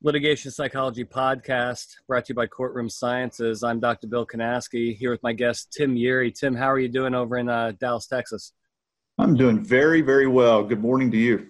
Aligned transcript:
Litigation 0.00 0.52
Psychology 0.52 1.04
Podcast, 1.04 1.96
brought 2.06 2.26
to 2.26 2.30
you 2.30 2.36
by 2.36 2.46
Courtroom 2.46 2.88
Sciences. 2.88 3.64
I'm 3.64 3.80
Dr. 3.80 4.06
Bill 4.06 4.24
Kanasky 4.24 4.96
here 4.96 5.10
with 5.10 5.20
my 5.24 5.32
guest 5.32 5.74
Tim 5.76 5.96
Yeary. 5.96 6.32
Tim, 6.32 6.54
how 6.54 6.70
are 6.70 6.78
you 6.78 6.88
doing 6.88 7.16
over 7.16 7.36
in 7.36 7.48
uh, 7.48 7.72
Dallas, 7.80 8.06
Texas? 8.06 8.52
I'm 9.18 9.34
doing 9.34 9.60
very, 9.60 10.00
very 10.00 10.28
well. 10.28 10.62
Good 10.62 10.80
morning 10.80 11.10
to 11.10 11.16
you. 11.16 11.48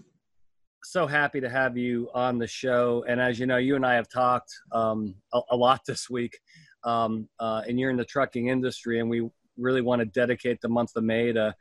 So 0.82 1.06
happy 1.06 1.42
to 1.42 1.50
have 1.50 1.76
you 1.76 2.08
on 2.14 2.38
the 2.38 2.46
show. 2.46 3.04
And 3.06 3.20
as 3.20 3.38
you 3.38 3.44
know, 3.44 3.58
you 3.58 3.76
and 3.76 3.84
I 3.84 3.96
have 3.96 4.08
talked 4.08 4.50
um, 4.72 5.14
a, 5.34 5.40
a, 5.50 5.56
lot 5.56 5.82
this 5.86 6.08
week. 6.08 6.38
Um, 6.84 7.28
uh, 7.38 7.60
and 7.68 7.78
you're 7.78 7.90
in 7.90 7.98
the 7.98 8.04
trucking 8.06 8.48
industry, 8.48 9.00
and 9.00 9.10
we 9.10 9.28
really 9.58 9.82
want 9.82 10.00
to 10.00 10.06
dedicate 10.06 10.62
the 10.62 10.70
month 10.70 10.92
of 10.96 11.04
May 11.04 11.32
to 11.32 11.54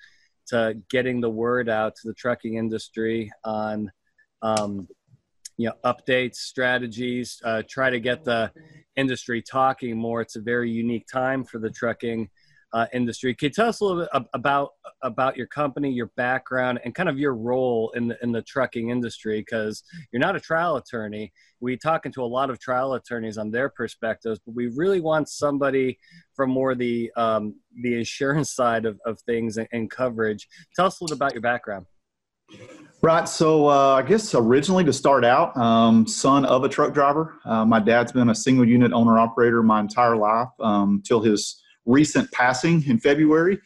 to 0.47 0.81
getting 0.89 1.19
the 1.19 1.29
word 1.29 1.67
out 1.67 1.95
to 1.95 2.07
the 2.07 2.13
trucking 2.13 2.55
industry 2.55 3.29
on 3.43 3.91
um, 4.41 4.87
you 5.57 5.67
know 5.67 5.73
updates 5.83 6.35
strategies 6.35 7.41
uh, 7.43 7.63
try 7.67 7.89
to 7.89 7.99
get 7.99 8.23
the 8.23 8.51
industry 8.95 9.41
talking 9.41 9.97
more. 9.97 10.21
It's 10.21 10.35
a 10.35 10.41
very 10.41 10.71
unique 10.71 11.07
time 11.11 11.43
for 11.43 11.59
the 11.59 11.69
trucking 11.69 12.29
uh, 12.73 12.85
industry. 12.93 13.33
Can 13.33 13.47
you 13.47 13.51
tell 13.51 13.69
us 13.69 13.79
a 13.79 13.85
little 13.85 14.01
bit 14.01 14.23
about 14.33 14.71
about 15.01 15.37
your 15.37 15.47
company 15.47 15.89
your 15.89 16.11
background 16.17 16.79
and 16.83 16.93
kind 16.93 17.07
of 17.07 17.17
your 17.17 17.33
role 17.33 17.91
in 17.95 18.09
the 18.09 18.17
in 18.21 18.31
the 18.31 18.41
trucking 18.41 18.89
industry? 18.89 19.39
Because 19.39 19.83
you're 20.11 20.19
not 20.19 20.35
a 20.35 20.39
trial 20.39 20.75
attorney. 20.75 21.31
We 21.59 21.77
talking 21.77 22.11
to 22.13 22.21
a 22.21 22.25
lot 22.25 22.49
of 22.49 22.59
trial 22.59 22.93
attorneys 22.93 23.37
on 23.37 23.51
their 23.51 23.69
perspectives 23.69 24.39
but 24.45 24.53
we 24.53 24.67
really 24.67 25.01
want 25.01 25.29
somebody 25.29 25.97
from 26.35 26.49
more 26.51 26.75
the 26.75 27.11
um, 27.15 27.55
the 27.81 27.95
insurance 27.95 28.51
side 28.55 28.85
of, 28.85 28.99
of 29.05 29.19
things 29.21 29.57
and, 29.57 29.67
and 29.71 29.89
coverage. 29.89 30.47
Tell 30.75 30.85
us 30.85 30.99
a 30.99 31.03
little 31.03 31.15
about 31.15 31.33
your 31.33 31.41
background 31.41 31.85
Right. 33.01 33.29
So 33.29 33.67
uh, 33.67 33.95
I 33.95 34.01
guess 34.01 34.33
originally 34.33 34.83
to 34.85 34.93
start 34.93 35.23
out, 35.23 35.55
um, 35.55 36.07
son 36.07 36.45
of 36.45 36.63
a 36.63 36.69
truck 36.69 36.93
driver. 36.93 37.39
Uh, 37.45 37.63
my 37.63 37.79
dad's 37.79 38.11
been 38.11 38.29
a 38.29 38.35
single 38.35 38.67
unit 38.67 38.91
owner 38.91 39.19
operator 39.19 39.61
my 39.61 39.79
entire 39.79 40.17
life 40.17 40.49
um, 40.59 41.03
till 41.05 41.21
his 41.21 41.61
recent 41.85 42.31
passing 42.31 42.83
in 42.87 42.99
February. 42.99 43.59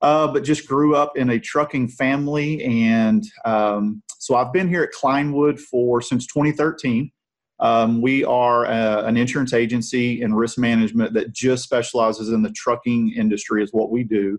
Uh, 0.00 0.28
but 0.32 0.44
just 0.44 0.68
grew 0.68 0.94
up 0.94 1.16
in 1.16 1.30
a 1.30 1.40
trucking 1.40 1.88
family, 1.88 2.62
and 2.62 3.24
um, 3.44 4.00
so 4.20 4.36
I've 4.36 4.52
been 4.52 4.68
here 4.68 4.84
at 4.84 4.92
Cline 4.92 5.32
Wood 5.32 5.58
for 5.58 6.00
since 6.00 6.24
2013. 6.28 7.10
Um, 7.58 8.00
we 8.00 8.22
are 8.22 8.64
a, 8.64 8.68
uh, 8.68 9.02
an 9.06 9.16
insurance 9.16 9.52
agency 9.52 10.22
and 10.22 10.38
risk 10.38 10.56
management 10.56 11.14
that 11.14 11.32
just 11.32 11.64
specializes 11.64 12.28
in 12.28 12.42
the 12.42 12.52
trucking 12.52 13.12
industry, 13.16 13.60
is 13.60 13.72
what 13.72 13.90
we 13.90 14.04
do. 14.04 14.38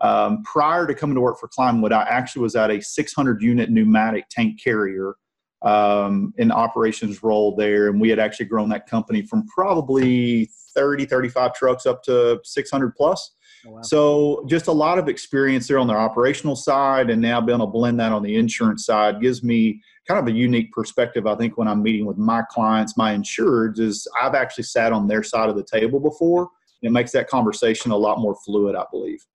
Um, 0.00 0.42
prior 0.44 0.86
to 0.86 0.94
coming 0.94 1.14
to 1.14 1.20
work 1.20 1.38
for 1.38 1.48
Cline 1.48 1.80
Wood, 1.80 1.92
I 1.92 2.02
actually 2.02 2.42
was 2.42 2.56
at 2.56 2.70
a 2.70 2.80
600 2.80 3.42
unit 3.42 3.70
pneumatic 3.70 4.24
tank 4.30 4.62
carrier 4.62 5.14
um, 5.62 6.32
in 6.38 6.50
operations 6.50 7.22
role 7.22 7.54
there. 7.54 7.88
And 7.88 8.00
we 8.00 8.08
had 8.08 8.18
actually 8.18 8.46
grown 8.46 8.68
that 8.70 8.86
company 8.86 9.22
from 9.22 9.46
probably 9.46 10.50
30, 10.74 11.04
35 11.06 11.54
trucks 11.54 11.86
up 11.86 12.02
to 12.04 12.40
600 12.44 12.94
plus. 12.94 13.32
Oh, 13.66 13.72
wow. 13.72 13.82
So 13.82 14.46
just 14.48 14.68
a 14.68 14.72
lot 14.72 14.98
of 14.98 15.08
experience 15.08 15.68
there 15.68 15.78
on 15.78 15.86
the 15.86 15.94
operational 15.94 16.56
side, 16.56 17.10
and 17.10 17.20
now 17.20 17.40
being 17.42 17.58
able 17.58 17.66
to 17.66 17.72
blend 17.72 18.00
that 18.00 18.12
on 18.12 18.22
the 18.22 18.36
insurance 18.36 18.86
side 18.86 19.20
gives 19.20 19.42
me 19.42 19.82
kind 20.08 20.18
of 20.18 20.26
a 20.32 20.36
unique 20.36 20.72
perspective. 20.72 21.26
I 21.26 21.34
think 21.34 21.58
when 21.58 21.68
I'm 21.68 21.82
meeting 21.82 22.06
with 22.06 22.16
my 22.16 22.42
clients, 22.50 22.96
my 22.96 23.14
insureds, 23.14 23.78
is 23.78 24.08
I've 24.20 24.34
actually 24.34 24.64
sat 24.64 24.92
on 24.92 25.08
their 25.08 25.22
side 25.22 25.50
of 25.50 25.56
the 25.56 25.64
table 25.64 26.00
before. 26.00 26.48
And 26.82 26.88
it 26.88 26.92
makes 26.92 27.12
that 27.12 27.28
conversation 27.28 27.90
a 27.90 27.96
lot 27.96 28.18
more 28.18 28.34
fluid, 28.46 28.74
I 28.74 28.84
believe. 28.90 29.26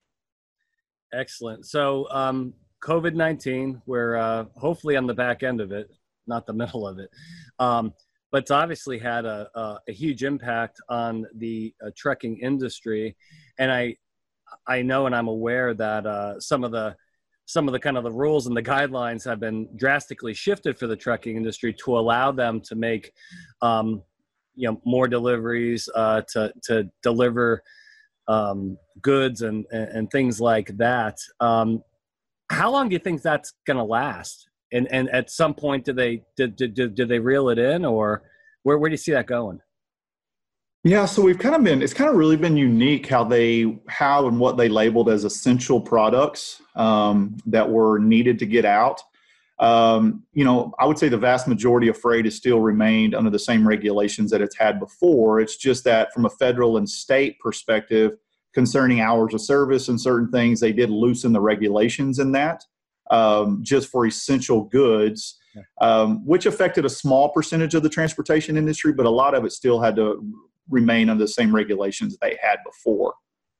Excellent. 1.15 1.65
So, 1.65 2.07
um, 2.11 2.53
COVID 2.83 3.15
19, 3.15 3.81
we're 3.85 4.15
uh, 4.17 4.45
hopefully 4.55 4.95
on 4.95 5.07
the 5.07 5.13
back 5.13 5.43
end 5.43 5.61
of 5.61 5.71
it, 5.71 5.89
not 6.27 6.45
the 6.45 6.53
middle 6.53 6.87
of 6.87 6.99
it. 6.99 7.09
Um, 7.57 7.93
but 8.31 8.43
it's 8.43 8.51
obviously 8.51 8.99
had 8.99 9.25
a, 9.25 9.49
a, 9.55 9.79
a 9.87 9.91
huge 9.93 10.23
impact 10.23 10.81
on 10.89 11.25
the 11.35 11.73
uh, 11.83 11.89
trucking 11.95 12.37
industry. 12.39 13.15
And 13.57 13.71
I, 13.71 13.95
I 14.67 14.81
know 14.81 15.05
and 15.05 15.15
I'm 15.15 15.29
aware 15.29 15.73
that 15.73 16.05
uh, 16.05 16.39
some 16.39 16.63
of 16.63 16.71
the 16.71 16.95
some 17.47 17.67
of 17.67 17.73
the 17.73 17.79
kind 17.79 17.95
of 17.95 18.03
the 18.03 18.11
rules 18.11 18.47
and 18.47 18.57
the 18.57 18.63
guidelines 18.63 19.23
have 19.23 19.39
been 19.39 19.69
drastically 19.77 20.33
shifted 20.33 20.77
for 20.77 20.87
the 20.87 20.95
trucking 20.95 21.37
industry 21.37 21.71
to 21.73 21.97
allow 21.97 22.31
them 22.31 22.59
to 22.59 22.75
make 22.75 23.13
um, 23.61 24.01
you 24.55 24.67
know 24.67 24.81
more 24.83 25.07
deliveries 25.07 25.87
uh, 25.95 26.21
to 26.33 26.51
to 26.63 26.89
deliver 27.03 27.63
um, 28.27 28.77
goods 29.01 29.41
and, 29.41 29.65
and 29.71 30.09
things 30.11 30.39
like 30.41 30.77
that. 30.77 31.17
Um, 31.39 31.83
how 32.49 32.71
long 32.71 32.89
do 32.89 32.93
you 32.93 32.99
think 32.99 33.21
that's 33.21 33.53
going 33.65 33.77
to 33.77 33.83
last? 33.83 34.47
And 34.71 34.87
and 34.91 35.09
at 35.09 35.29
some 35.29 35.53
point, 35.53 35.85
do 35.85 35.93
they 35.93 36.23
did, 36.35 36.55
did, 36.55 36.95
did 36.95 37.07
they 37.07 37.19
reel 37.19 37.49
it 37.49 37.59
in, 37.59 37.85
or 37.85 38.23
where 38.63 38.77
where 38.77 38.89
do 38.89 38.93
you 38.93 38.97
see 38.97 39.11
that 39.11 39.27
going? 39.27 39.59
Yeah, 40.83 41.05
so 41.05 41.23
we've 41.23 41.39
kind 41.39 41.55
of 41.55 41.63
been, 41.63 41.81
it's 41.81 41.95
kind 41.95 42.11
of 42.11 42.15
really 42.15 42.37
been 42.37 42.55
unique 42.55 43.07
how 43.07 43.23
they, 43.23 43.79
how 43.87 44.27
and 44.27 44.39
what 44.39 44.55
they 44.55 44.69
labeled 44.69 45.09
as 45.09 45.23
essential 45.23 45.81
products 45.81 46.61
um, 46.75 47.37
that 47.47 47.67
were 47.67 47.97
needed 47.97 48.37
to 48.37 48.45
get 48.45 48.65
out. 48.65 49.01
Um, 49.59 50.23
you 50.33 50.43
know, 50.43 50.73
I 50.79 50.85
would 50.85 50.99
say 50.99 51.07
the 51.07 51.17
vast 51.17 51.47
majority 51.47 51.87
of 51.87 51.97
freight 51.97 52.25
has 52.25 52.35
still 52.35 52.59
remained 52.59 53.15
under 53.15 53.29
the 53.29 53.39
same 53.39 53.65
regulations 53.67 54.29
that 54.31 54.41
it's 54.41 54.57
had 54.57 54.79
before. 54.79 55.39
It's 55.39 55.55
just 55.55 55.83
that 55.85 56.11
from 56.13 56.25
a 56.25 56.29
federal 56.29 56.77
and 56.77 56.89
state 56.89 57.39
perspective, 57.39 58.13
concerning 58.53 59.01
hours 59.01 59.33
of 59.33 59.41
service 59.41 59.87
and 59.87 59.99
certain 59.99 60.29
things, 60.29 60.59
they 60.59 60.73
did 60.73 60.89
loosen 60.89 61.31
the 61.33 61.41
regulations 61.41 62.19
in 62.19 62.31
that 62.33 62.63
um, 63.11 63.59
just 63.61 63.89
for 63.89 64.05
essential 64.05 64.63
goods, 64.63 65.39
um, 65.81 66.25
which 66.25 66.45
affected 66.45 66.85
a 66.85 66.89
small 66.89 67.29
percentage 67.29 67.75
of 67.75 67.83
the 67.83 67.89
transportation 67.89 68.57
industry, 68.57 68.93
but 68.93 69.05
a 69.05 69.09
lot 69.09 69.33
of 69.33 69.45
it 69.45 69.51
still 69.51 69.79
had 69.79 69.95
to 69.95 70.23
remain 70.69 71.09
under 71.09 71.23
the 71.23 71.27
same 71.27 71.53
regulations 71.55 72.17
they 72.21 72.37
had 72.41 72.57
before. 72.65 73.13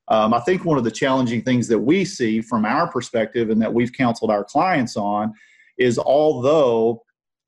Um, 0.08 0.34
I 0.34 0.40
think 0.42 0.66
one 0.66 0.78
of 0.78 0.84
the 0.84 0.92
challenging 0.92 1.42
things 1.42 1.68
that 1.68 1.80
we 1.80 2.06
see 2.06 2.42
from 2.42 2.66
our 2.66 2.88
perspective 2.88 3.50
and 3.50 3.62
that 3.62 3.74
we've 3.74 3.94
counseled 3.94 4.32
our 4.32 4.44
clients 4.44 4.98
on 4.98 5.34
is 5.78 6.00
although 6.00 7.04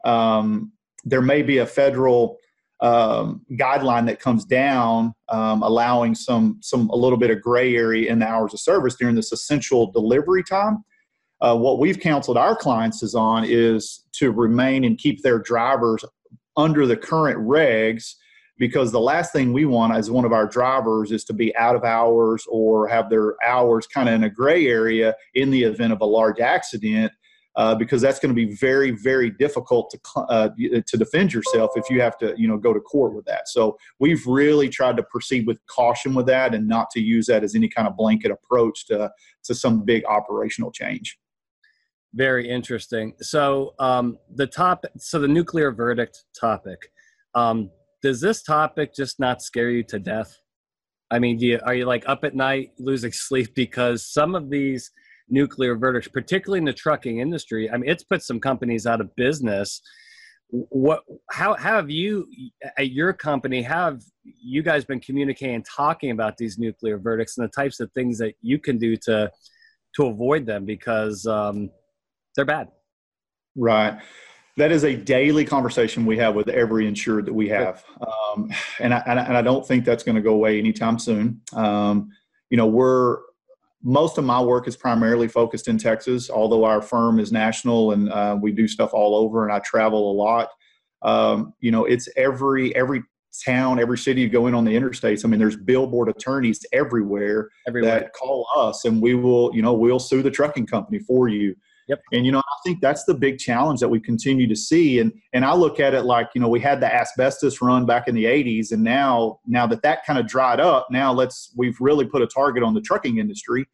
um, 0.05 0.71
there 1.03 1.21
may 1.21 1.41
be 1.41 1.59
a 1.59 1.65
federal 1.65 2.37
um, 2.79 3.41
guideline 3.53 4.05
that 4.05 4.19
comes 4.19 4.45
down, 4.45 5.13
um, 5.29 5.63
allowing 5.63 6.13
some 6.13 6.59
some 6.61 6.89
a 6.89 6.95
little 6.95 7.17
bit 7.17 7.31
of 7.31 7.41
gray 7.41 7.75
area 7.75 8.11
in 8.11 8.19
the 8.19 8.27
hours 8.27 8.53
of 8.53 8.59
service 8.59 8.95
during 8.95 9.15
this 9.15 9.31
essential 9.31 9.91
delivery 9.91 10.43
time. 10.43 10.83
Uh, 11.41 11.55
what 11.55 11.79
we've 11.79 11.99
counseled 11.99 12.37
our 12.37 12.55
clients 12.55 13.03
is 13.03 13.15
on 13.15 13.43
is 13.45 14.05
to 14.11 14.31
remain 14.31 14.83
and 14.83 14.97
keep 14.97 15.21
their 15.21 15.39
drivers 15.39 16.03
under 16.55 16.87
the 16.87 16.97
current 16.97 17.39
regs 17.39 18.13
because 18.57 18.91
the 18.91 18.99
last 18.99 19.31
thing 19.31 19.53
we 19.53 19.65
want 19.65 19.95
as 19.95 20.09
one 20.09 20.25
of 20.25 20.33
our 20.33 20.47
drivers 20.47 21.11
is 21.11 21.23
to 21.23 21.33
be 21.33 21.55
out 21.55 21.75
of 21.75 21.83
hours 21.83 22.43
or 22.49 22.87
have 22.87 23.09
their 23.09 23.35
hours 23.45 23.85
kind 23.85 24.09
of 24.09 24.15
in 24.15 24.23
a 24.23 24.29
gray 24.29 24.65
area 24.65 25.15
in 25.35 25.51
the 25.51 25.63
event 25.63 25.93
of 25.93 26.01
a 26.01 26.05
large 26.05 26.39
accident 26.39 27.11
uh, 27.57 27.73
because 27.73 28.01
that's 28.01 28.19
going 28.19 28.33
to 28.33 28.35
be 28.35 28.55
very, 28.55 28.91
very 28.91 29.31
difficult 29.31 29.89
to 29.89 30.21
uh, 30.21 30.49
to 30.85 30.97
defend 30.97 31.33
yourself 31.33 31.71
if 31.75 31.89
you 31.89 31.99
have 31.99 32.17
to, 32.19 32.33
you 32.37 32.47
know, 32.47 32.57
go 32.57 32.71
to 32.71 32.79
court 32.79 33.13
with 33.13 33.25
that. 33.25 33.49
So 33.49 33.77
we've 33.99 34.25
really 34.27 34.69
tried 34.69 34.95
to 34.97 35.03
proceed 35.03 35.47
with 35.47 35.59
caution 35.65 36.13
with 36.13 36.27
that 36.27 36.53
and 36.53 36.67
not 36.67 36.91
to 36.91 37.01
use 37.01 37.25
that 37.25 37.43
as 37.43 37.55
any 37.55 37.67
kind 37.67 37.87
of 37.87 37.97
blanket 37.97 38.31
approach 38.31 38.85
to 38.87 39.11
to 39.43 39.55
some 39.55 39.83
big 39.83 40.05
operational 40.05 40.71
change. 40.71 41.17
Very 42.13 42.49
interesting. 42.49 43.13
So 43.21 43.73
um, 43.79 44.17
the 44.33 44.47
top, 44.47 44.85
so 44.97 45.19
the 45.19 45.27
nuclear 45.27 45.71
verdict 45.71 46.25
topic. 46.39 46.91
Um, 47.35 47.69
does 48.01 48.21
this 48.21 48.43
topic 48.43 48.93
just 48.95 49.19
not 49.19 49.41
scare 49.41 49.69
you 49.69 49.83
to 49.83 49.99
death? 49.99 50.37
I 51.09 51.19
mean, 51.19 51.39
you, 51.39 51.59
are 51.65 51.73
you 51.73 51.85
like 51.85 52.07
up 52.07 52.23
at 52.23 52.35
night 52.35 52.71
losing 52.77 53.11
sleep 53.13 53.55
because 53.55 54.05
some 54.05 54.35
of 54.35 54.49
these 54.49 54.91
nuclear 55.29 55.75
verdicts, 55.75 56.07
particularly 56.07 56.59
in 56.59 56.65
the 56.65 56.73
trucking 56.73 57.19
industry. 57.19 57.69
I 57.69 57.77
mean, 57.77 57.89
it's 57.89 58.03
put 58.03 58.23
some 58.23 58.39
companies 58.39 58.85
out 58.85 59.01
of 59.01 59.15
business. 59.15 59.81
What? 60.49 61.03
How, 61.31 61.55
how 61.55 61.75
have 61.75 61.89
you 61.89 62.27
at 62.77 62.91
your 62.91 63.13
company? 63.13 63.61
Have 63.61 64.01
you 64.23 64.63
guys 64.63 64.85
been 64.85 65.01
communicating, 65.01 65.63
talking 65.63 66.11
about 66.11 66.37
these 66.37 66.57
nuclear 66.57 66.97
verdicts 66.97 67.37
and 67.37 67.45
the 67.45 67.51
types 67.51 67.79
of 67.79 67.91
things 67.91 68.17
that 68.19 68.35
you 68.41 68.57
can 68.57 68.77
do 68.77 68.95
to 68.97 69.29
to 69.97 70.05
avoid 70.05 70.45
them 70.45 70.63
because 70.63 71.25
um, 71.25 71.69
they're 72.35 72.45
bad. 72.45 72.69
Right. 73.55 73.99
That 74.55 74.71
is 74.71 74.83
a 74.83 74.95
daily 74.95 75.45
conversation 75.45 76.05
we 76.05 76.17
have 76.17 76.33
with 76.35 76.49
every 76.49 76.87
insured 76.87 77.25
that 77.25 77.33
we 77.33 77.49
have, 77.49 77.83
um, 78.01 78.51
and, 78.79 78.91
I, 78.91 78.97
and 79.05 79.37
I 79.37 79.41
don't 79.43 79.67
think 79.67 79.85
that's 79.85 80.03
going 80.03 80.15
to 80.15 80.21
go 80.21 80.33
away 80.33 80.57
anytime 80.57 80.97
soon. 80.97 81.41
Um, 81.53 82.09
you 82.49 82.57
know, 82.57 82.65
we're 82.65 83.19
most 83.83 84.17
of 84.17 84.23
my 84.23 84.41
work 84.41 84.67
is 84.67 84.75
primarily 84.75 85.27
focused 85.27 85.67
in 85.67 85.77
Texas, 85.77 86.29
although 86.29 86.63
our 86.63 86.81
firm 86.81 87.19
is 87.19 87.31
national 87.31 87.91
and 87.91 88.09
uh, 88.11 88.37
we 88.39 88.51
do 88.51 88.67
stuff 88.67 88.93
all 88.93 89.15
over 89.15 89.43
and 89.43 89.53
I 89.53 89.59
travel 89.59 90.11
a 90.11 90.13
lot. 90.13 90.49
Um, 91.03 91.53
you 91.59 91.71
know, 91.71 91.85
it's 91.85 92.09
every 92.17 92.75
every 92.75 93.03
town, 93.45 93.79
every 93.79 93.97
city 93.97 94.21
you 94.21 94.29
go 94.29 94.47
in 94.47 94.55
on 94.55 94.65
the 94.65 94.75
interstates. 94.75 95.23
I 95.23 95.27
mean, 95.27 95.39
there's 95.39 95.55
billboard 95.55 96.09
attorneys 96.09 96.65
everywhere, 96.73 97.49
everywhere. 97.67 97.99
that 97.99 98.13
call 98.13 98.47
us 98.57 98.83
and 98.85 99.01
we 99.01 99.13
will, 99.13 99.51
you 99.53 99.61
know, 99.61 99.73
we'll 99.73 99.99
sue 99.99 100.23
the 100.23 100.31
trucking 100.31 100.65
company 100.65 100.99
for 100.99 101.27
you. 101.27 101.55
Yep. 101.87 102.01
And 102.11 102.25
you 102.25 102.31
know, 102.33 102.39
I 102.39 102.57
think 102.65 102.81
that's 102.81 103.05
the 103.05 103.13
big 103.13 103.37
challenge 103.37 103.79
that 103.79 103.87
we 103.87 103.99
continue 103.99 104.47
to 104.47 104.55
see. 104.55 104.99
And 104.99 105.13
and 105.33 105.45
I 105.45 105.53
look 105.53 105.79
at 105.79 105.93
it 105.93 106.03
like 106.03 106.29
you 106.35 106.41
know 106.41 106.49
we 106.49 106.59
had 106.59 106.81
the 106.81 106.93
asbestos 106.93 107.61
run 107.61 107.85
back 107.85 108.07
in 108.07 108.15
the 108.15 108.25
'80s, 108.25 108.71
and 108.71 108.83
now 108.83 109.39
now 109.47 109.65
that 109.67 109.81
that 109.83 110.05
kind 110.05 110.19
of 110.19 110.27
dried 110.27 110.59
up, 110.59 110.87
now 110.91 111.13
let's 111.13 111.53
we've 111.55 111.79
really 111.79 112.05
put 112.05 112.21
a 112.21 112.27
target 112.27 112.63
on 112.63 112.73
the 112.73 112.81
trucking 112.81 113.17
industry. 113.19 113.65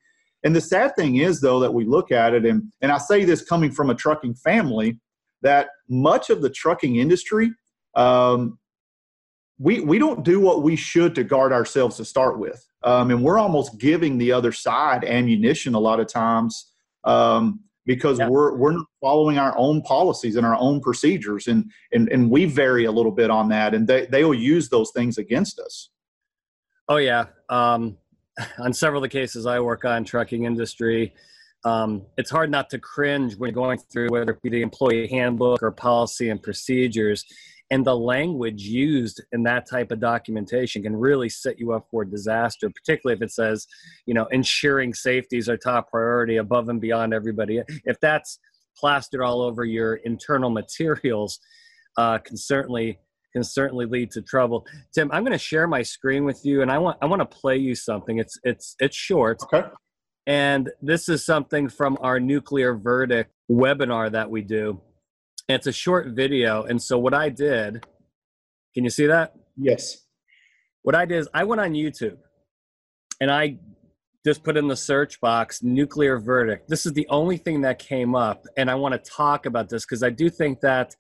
And 0.44 0.56
the 0.56 0.62
sad 0.62 0.96
thing 0.96 1.18
is 1.18 1.42
though 1.42 1.60
that 1.62 1.74
we 1.74 1.86
look 1.86 2.12
at 2.12 2.34
it, 2.34 2.46
and 2.46 2.72
and 2.82 2.92
I 2.92 3.00
say 3.00 3.26
this 3.26 3.44
coming 3.44 3.72
from 3.72 3.90
a 3.90 3.96
trucking 3.96 4.36
family, 4.36 5.00
that 5.42 5.70
much 5.90 6.30
of 6.30 6.42
the 6.42 6.50
trucking 6.50 6.98
industry. 6.98 7.52
Um, 7.96 8.60
we, 9.60 9.80
we 9.82 10.00
don't 10.00 10.26
do 10.26 10.40
what 10.40 10.64
we 10.64 10.76
should 10.76 11.14
to 11.16 11.24
guard 11.24 11.54
ourselves 11.54 11.96
to 11.98 12.06
start 12.06 12.40
with. 12.40 12.68
Um, 12.84 13.12
and 13.12 13.24
we're 13.24 13.38
almost 13.38 13.78
giving 13.78 14.18
the 14.18 14.32
other 14.32 14.52
side 14.52 15.06
ammunition 15.06 15.76
a 15.76 15.80
lot 15.80 16.00
of 16.00 16.08
times 16.08 16.74
um, 17.04 17.62
because 17.86 18.20
yeah. 18.20 18.28
we're 18.28 18.56
we're 18.56 18.72
not 18.72 18.86
following 19.02 19.38
our 19.38 19.58
own 19.58 19.82
policies 19.82 20.36
and 20.36 20.46
our 20.46 20.56
own 20.56 20.82
procedures, 20.82 21.48
and 21.48 21.72
and 21.92 22.10
and 22.10 22.30
we 22.30 22.46
vary 22.46 22.86
a 22.86 22.92
little 22.92 23.12
bit 23.12 23.30
on 23.30 23.50
that, 23.50 23.74
and 23.74 23.88
they 23.88 24.06
they 24.06 24.24
will 24.24 24.34
use 24.34 24.70
those 24.70 24.92
things 24.92 25.18
against 25.18 25.60
us. 25.60 25.90
Oh 26.88 26.98
yeah, 26.98 27.26
um, 27.50 27.98
on 28.60 28.74
several 28.74 29.04
of 29.04 29.10
the 29.10 29.18
cases 29.18 29.46
I 29.46 29.60
work 29.60 29.86
on, 29.86 30.04
trucking 30.04 30.46
industry. 30.46 31.14
Um, 31.66 32.06
it's 32.18 32.30
hard 32.30 32.52
not 32.52 32.70
to 32.72 32.80
cringe 32.80 33.38
when 33.38 33.54
going 33.54 33.80
through 33.80 34.10
whether 34.10 34.32
it 34.32 34.42
be 34.42 34.50
the 34.50 34.62
employee 34.62 35.08
handbook 35.08 35.64
or 35.64 35.72
policy 35.72 36.30
and 36.30 36.44
procedures 36.44 37.24
and 37.72 37.86
the 37.86 37.96
language 37.96 38.64
used 38.64 39.24
in 39.32 39.44
that 39.44 39.68
type 39.70 39.92
of 39.92 40.00
documentation 40.00 40.84
can 40.84 40.96
really 40.96 41.30
set 41.30 41.60
you 41.60 41.72
up 41.74 41.88
for 41.90 42.06
disaster 42.06 42.70
particularly 42.70 43.16
if 43.16 43.22
it 43.22 43.32
says 43.32 43.68
you 44.06 44.14
know 44.14 44.26
ensuring 44.32 44.94
safety 44.94 45.38
is 45.38 45.50
our 45.50 45.58
top 45.58 45.90
priority 45.90 46.38
above 46.38 46.70
and 46.70 46.82
beyond 46.82 47.14
everybody. 47.14 47.62
If 47.86 48.00
that's 48.00 48.40
plastered 48.78 49.22
all 49.22 49.42
over 49.42 49.66
your 49.66 49.96
internal 49.96 50.50
materials 50.50 51.40
uh, 51.98 52.18
can 52.18 52.38
certainly 52.38 53.00
can 53.34 53.44
certainly 53.44 53.86
lead 53.86 54.12
to 54.12 54.22
trouble. 54.22 54.66
Tim 54.94 55.12
i'm 55.12 55.24
going 55.24 55.32
to 55.32 55.38
share 55.38 55.68
my 55.68 55.82
screen 55.82 56.26
with 56.26 56.46
you 56.46 56.62
and 56.62 56.72
i 56.72 56.78
want 56.78 56.98
i 57.02 57.06
want 57.06 57.22
to 57.22 57.26
play 57.26 57.58
you 57.58 57.76
something. 57.76 58.20
It's 58.20 58.38
it's 58.44 58.76
it's 58.80 58.96
short. 58.96 59.42
Okay. 59.44 59.68
And 60.26 60.70
this 60.82 61.10
is 61.10 61.26
something 61.26 61.68
from 61.68 61.98
our 62.00 62.18
nuclear 62.18 62.76
verdict 62.76 63.32
webinar 63.52 64.10
that 64.12 64.30
we 64.30 64.42
do 64.42 64.80
it's 65.48 65.68
a 65.68 65.72
short 65.72 66.08
video. 66.08 66.64
And 66.64 66.82
so 66.82 66.98
what 66.98 67.14
I 67.14 67.30
did, 67.30 67.86
can 68.74 68.84
you 68.84 68.90
see 68.90 69.08
that? 69.08 69.36
Yes. 69.58 70.06
What 70.84 70.96
I 70.96 71.06
did 71.06 71.20
is 71.20 71.30
I 71.34 71.44
went 71.44 71.62
on 71.62 71.74
YouTube 71.74 72.18
and 73.22 73.32
I 73.32 73.58
just 74.26 74.44
put 74.44 74.56
in 74.56 74.68
the 74.68 74.76
search 74.76 75.20
box 75.20 75.62
nuclear 75.62 76.18
verdict. 76.18 76.70
This 76.70 76.86
is 76.86 76.94
the 76.94 77.08
only 77.10 77.38
thing 77.38 77.62
that 77.62 77.80
came 77.80 78.16
up. 78.16 78.46
And 78.58 78.70
I 78.72 78.76
want 78.76 78.94
to 78.94 79.12
talk 79.12 79.46
about 79.46 79.70
this 79.70 79.86
because 79.86 80.04
I 80.04 80.10
do 80.10 80.30
think 80.30 80.62
that 80.62 80.96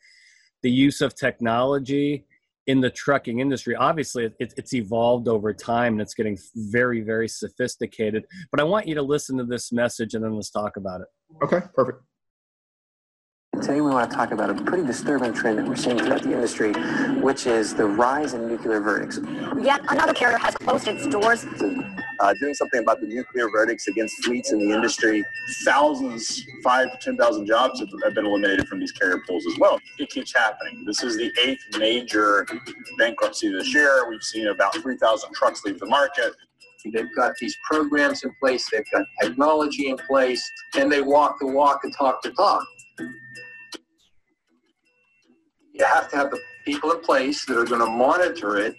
the 0.61 0.71
use 0.71 1.01
of 1.01 1.15
technology 1.15 2.25
in 2.67 2.79
the 2.79 2.89
trucking 2.89 3.39
industry 3.39 3.75
obviously 3.75 4.31
it, 4.39 4.53
it's 4.55 4.73
evolved 4.73 5.27
over 5.27 5.53
time 5.53 5.93
and 5.93 6.01
it's 6.01 6.13
getting 6.13 6.37
very 6.55 7.01
very 7.01 7.27
sophisticated 7.27 8.23
but 8.51 8.59
i 8.61 8.63
want 8.63 8.87
you 8.87 8.95
to 8.95 9.01
listen 9.01 9.37
to 9.37 9.43
this 9.43 9.73
message 9.73 10.13
and 10.13 10.23
then 10.23 10.33
let's 10.33 10.49
talk 10.49 10.77
about 10.77 11.01
it 11.01 11.07
okay 11.43 11.59
perfect 11.75 12.01
Today 13.61 13.81
we 13.81 13.91
want 13.91 14.09
to 14.09 14.15
talk 14.15 14.31
about 14.31 14.49
a 14.49 14.55
pretty 14.55 14.83
disturbing 14.83 15.31
trend 15.31 15.59
that 15.59 15.67
we're 15.67 15.75
seeing 15.75 15.97
throughout 15.97 16.23
the 16.23 16.33
industry, 16.33 16.73
which 17.21 17.45
is 17.45 17.75
the 17.75 17.85
rise 17.85 18.33
in 18.33 18.47
nuclear 18.47 18.81
verdicts. 18.81 19.19
Yet 19.61 19.79
another 19.89 20.13
carrier 20.13 20.37
has 20.37 20.55
closed 20.55 20.87
its 20.87 21.05
doors. 21.07 21.45
Uh, 22.19 22.33
doing 22.39 22.55
something 22.55 22.81
about 22.81 22.99
the 22.99 23.07
nuclear 23.07 23.49
verdicts 23.49 23.87
against 23.87 24.23
fleets 24.25 24.51
in 24.51 24.59
the 24.59 24.73
industry. 24.73 25.23
Thousands, 25.63 26.45
five 26.63 26.91
to 26.91 26.97
10,000 26.97 27.45
jobs 27.45 27.79
have, 27.79 27.89
have 28.03 28.15
been 28.15 28.25
eliminated 28.25 28.67
from 28.67 28.79
these 28.79 28.91
carrier 28.91 29.21
pools 29.27 29.45
as 29.45 29.57
well. 29.59 29.79
It 29.99 30.09
keeps 30.09 30.33
happening. 30.33 30.83
This 30.85 31.03
is 31.03 31.15
the 31.15 31.31
eighth 31.41 31.77
major 31.77 32.47
bankruptcy 32.97 33.49
this 33.51 33.73
year. 33.73 34.09
We've 34.09 34.23
seen 34.23 34.47
about 34.47 34.75
3,000 34.75 35.31
trucks 35.33 35.63
leave 35.63 35.79
the 35.79 35.85
market. 35.85 36.33
They've 36.91 37.15
got 37.15 37.35
these 37.39 37.55
programs 37.69 38.23
in 38.23 38.35
place, 38.41 38.67
they've 38.69 38.83
got 38.91 39.05
technology 39.21 39.87
in 39.87 39.97
place, 39.97 40.43
and 40.75 40.91
they 40.91 41.01
walk 41.01 41.37
the 41.39 41.47
walk 41.47 41.85
and 41.85 41.95
talk 41.95 42.21
the 42.21 42.31
talk 42.31 42.65
you 45.73 45.85
have 45.85 46.09
to 46.11 46.15
have 46.15 46.31
the 46.31 46.39
people 46.65 46.91
in 46.91 47.01
place 47.01 47.45
that 47.45 47.57
are 47.57 47.65
going 47.65 47.81
to 47.81 47.87
monitor 47.87 48.57
it. 48.57 48.75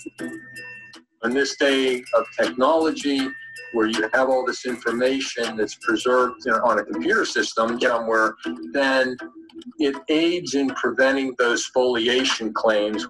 In 1.25 1.33
this 1.33 1.57
day 1.57 2.03
of 2.15 2.27
technology, 2.39 3.29
where 3.73 3.87
you 3.87 4.09
have 4.13 4.29
all 4.29 4.45
this 4.47 4.67
information 4.67 5.57
that's 5.57 5.75
preserved 5.77 6.47
on 6.49 6.79
a 6.79 6.85
computer 6.85 7.25
system 7.25 7.81
somewhere, 7.81 8.35
then 8.73 9.17
it 9.79 9.97
aids 10.09 10.55
in 10.55 10.69
preventing 10.71 11.35
those 11.39 11.67
spoliation 11.67 12.53
claims 12.53 13.07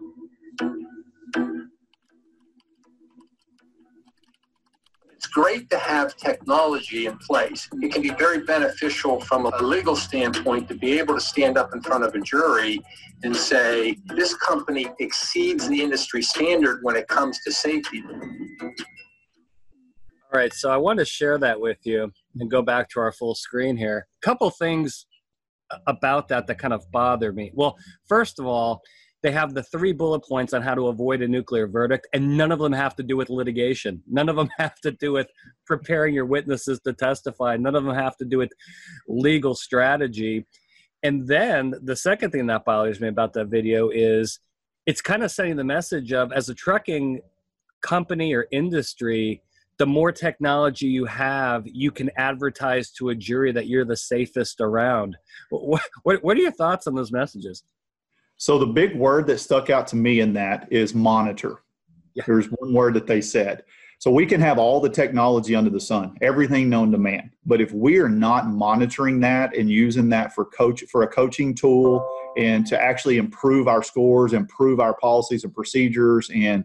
great 5.27 5.71
to 5.71 5.79
have 5.79 6.17
technology 6.17 7.07
in 7.07 7.19
place. 7.19 7.69
It 7.83 7.93
can 7.93 8.03
be 8.03 8.11
very 8.11 8.41
beneficial 8.45 9.21
from 9.21 9.47
a 9.47 9.63
legal 9.63 9.97
standpoint 9.97 10.69
to 10.69 10.75
be 10.75 10.99
able 10.99 11.15
to 11.15 11.21
stand 11.21 11.59
up 11.59 11.75
in 11.75 11.83
front 11.83 12.05
of 12.05 12.15
a 12.15 12.21
jury 12.21 12.81
and 13.23 13.35
say, 13.35 13.97
this 14.07 14.35
company 14.35 14.89
exceeds 15.01 15.69
the 15.69 15.81
industry 15.81 16.23
standard 16.23 16.81
when 16.83 16.97
it 16.97 17.09
comes 17.09 17.39
to 17.45 17.53
safety. 17.53 18.03
All 20.33 20.41
right, 20.41 20.53
so 20.53 20.71
I 20.71 20.77
want 20.77 20.99
to 20.99 21.05
share 21.05 21.39
that 21.39 21.61
with 21.61 21.79
you 21.85 22.11
and 22.41 22.51
go 22.51 22.61
back 22.61 22.89
to 22.91 23.01
our 23.01 23.13
full 23.13 23.35
screen 23.35 23.77
here. 23.77 24.07
A 24.23 24.27
couple 24.27 24.51
things 24.51 25.07
about 25.87 26.29
that 26.29 26.47
that 26.47 26.59
kind 26.59 26.75
of 26.75 26.85
bother 26.91 27.33
me. 27.33 27.51
Well, 27.55 27.77
first 28.09 28.39
of 28.39 28.47
all, 28.47 28.83
they 29.25 29.33
have 29.33 29.55
the 29.55 29.63
three 29.63 29.93
bullet 29.93 30.21
points 30.21 30.53
on 30.53 30.61
how 30.61 30.75
to 30.75 30.89
avoid 30.89 31.23
a 31.23 31.27
nuclear 31.27 31.67
verdict, 31.67 32.07
and 32.13 32.37
none 32.37 32.53
of 32.53 32.59
them 32.59 32.75
have 32.75 32.95
to 32.97 33.03
do 33.03 33.17
with 33.17 33.31
litigation. 33.31 34.03
None 34.07 34.29
of 34.29 34.37
them 34.37 34.51
have 34.59 34.79
to 34.83 34.93
do 34.93 35.13
with 35.13 35.29
preparing 35.67 36.15
your 36.15 36.27
witnesses 36.27 36.79
to 36.81 36.93
testify. 36.93 37.57
None 37.57 37.75
of 37.75 37.85
them 37.85 37.95
have 37.95 38.19
to 38.19 38.27
do 38.27 38.37
with 38.37 38.53
legal 39.09 39.55
strategy. 39.55 40.47
And 41.03 41.27
then 41.27 41.73
the 41.83 41.97
second 41.97 42.33
thing 42.33 42.47
that 42.49 42.67
bothers 42.67 43.01
me 43.01 43.09
about 43.09 43.33
that 43.33 43.47
video 43.47 43.89
is 43.89 44.41
it's 44.85 45.01
kind 45.01 45.25
of 45.25 45.31
sending 45.31 45.57
the 45.57 45.65
message 45.65 46.13
of 46.13 46.31
as 46.31 46.51
a 46.51 46.55
trucking 46.55 47.23
company 47.81 48.35
or 48.35 48.47
industry, 48.53 49.41
the 49.79 49.87
more 49.87 50.13
technology 50.13 50.87
you 50.87 51.07
have, 51.07 51.63
you 51.67 51.91
can 51.91 52.11
advertise 52.19 52.91
to 52.91 53.09
a 53.09 53.15
jury 53.15 53.53
that 53.53 53.69
you're 53.69 53.87
the 53.87 53.97
safest 53.97 54.61
around. 54.61 55.17
What, 55.49 55.81
what, 56.03 56.23
what 56.23 56.37
are 56.37 56.41
your 56.41 56.53
thoughts 56.53 56.87
on 56.87 56.95
those 56.95 57.11
messages? 57.11 57.65
So 58.37 58.59
the 58.59 58.67
big 58.67 58.97
word 58.97 59.27
that 59.29 59.39
stuck 59.39 59.71
out 59.71 59.87
to 59.89 59.97
me 59.97 60.21
in 60.21 60.33
that 60.35 60.69
is 60.71 60.95
monitor. 60.95 61.63
Yeah. 62.15 62.25
There's 62.27 62.47
one 62.47 62.73
word 62.73 62.95
that 62.95 63.07
they 63.07 63.21
said. 63.21 63.65
So 63.99 64.11
we 64.11 64.27
can 64.27 64.41
have 64.41 64.59
all 64.59 64.81
the 64.81 64.91
technology 64.91 65.55
under 65.55 65.71
the 65.71 65.81
sun, 65.81 66.17
everything 66.21 66.69
known 66.69 66.93
to 66.93 66.99
man. 66.99 67.31
But 67.47 67.61
if 67.61 67.73
we 67.73 67.99
are 67.99 68.09
not 68.09 68.49
monitoring 68.49 69.21
that 69.21 69.57
and 69.57 69.71
using 69.71 70.11
that 70.11 70.35
for 70.35 70.45
coach 70.45 70.85
for 70.91 71.05
a 71.05 71.09
coaching 71.09 71.55
tool 71.55 72.07
and 72.37 72.67
to 72.67 72.79
actually 72.79 73.17
improve 73.17 73.67
our 73.67 73.83
scores, 73.83 74.33
improve 74.33 74.79
our 74.79 74.95
policies 74.95 75.45
and 75.45 75.55
procedures, 75.55 76.31
and 76.35 76.65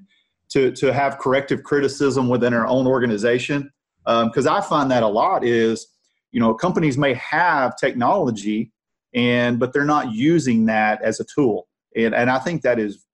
to 0.50 0.72
to 0.74 0.92
have 0.92 1.18
corrective 1.20 1.64
criticism 1.64 2.28
within 2.28 2.54
our 2.54 2.68
own 2.68 2.86
organization, 2.86 3.72
because 4.04 4.48
um, 4.48 4.54
I 4.54 4.60
find 4.60 4.92
that 4.92 5.04
a 5.04 5.08
lot 5.08 5.46
is, 5.46 5.88
you 6.32 6.40
know, 6.40 6.54
companies 6.54 6.98
may 6.98 7.14
have 7.14 7.78
technology 7.78 8.74
and 9.14 9.60
but 9.60 9.74
they're 9.74 9.86
not 9.86 10.14
using 10.14 10.66
that 10.66 11.02
as 11.02 11.20
a 11.20 11.26
tool. 11.26 11.68
And, 11.96 12.14
and 12.14 12.30
i 12.30 12.40
think 12.40 12.62
that 12.62 12.80
is 12.80 13.06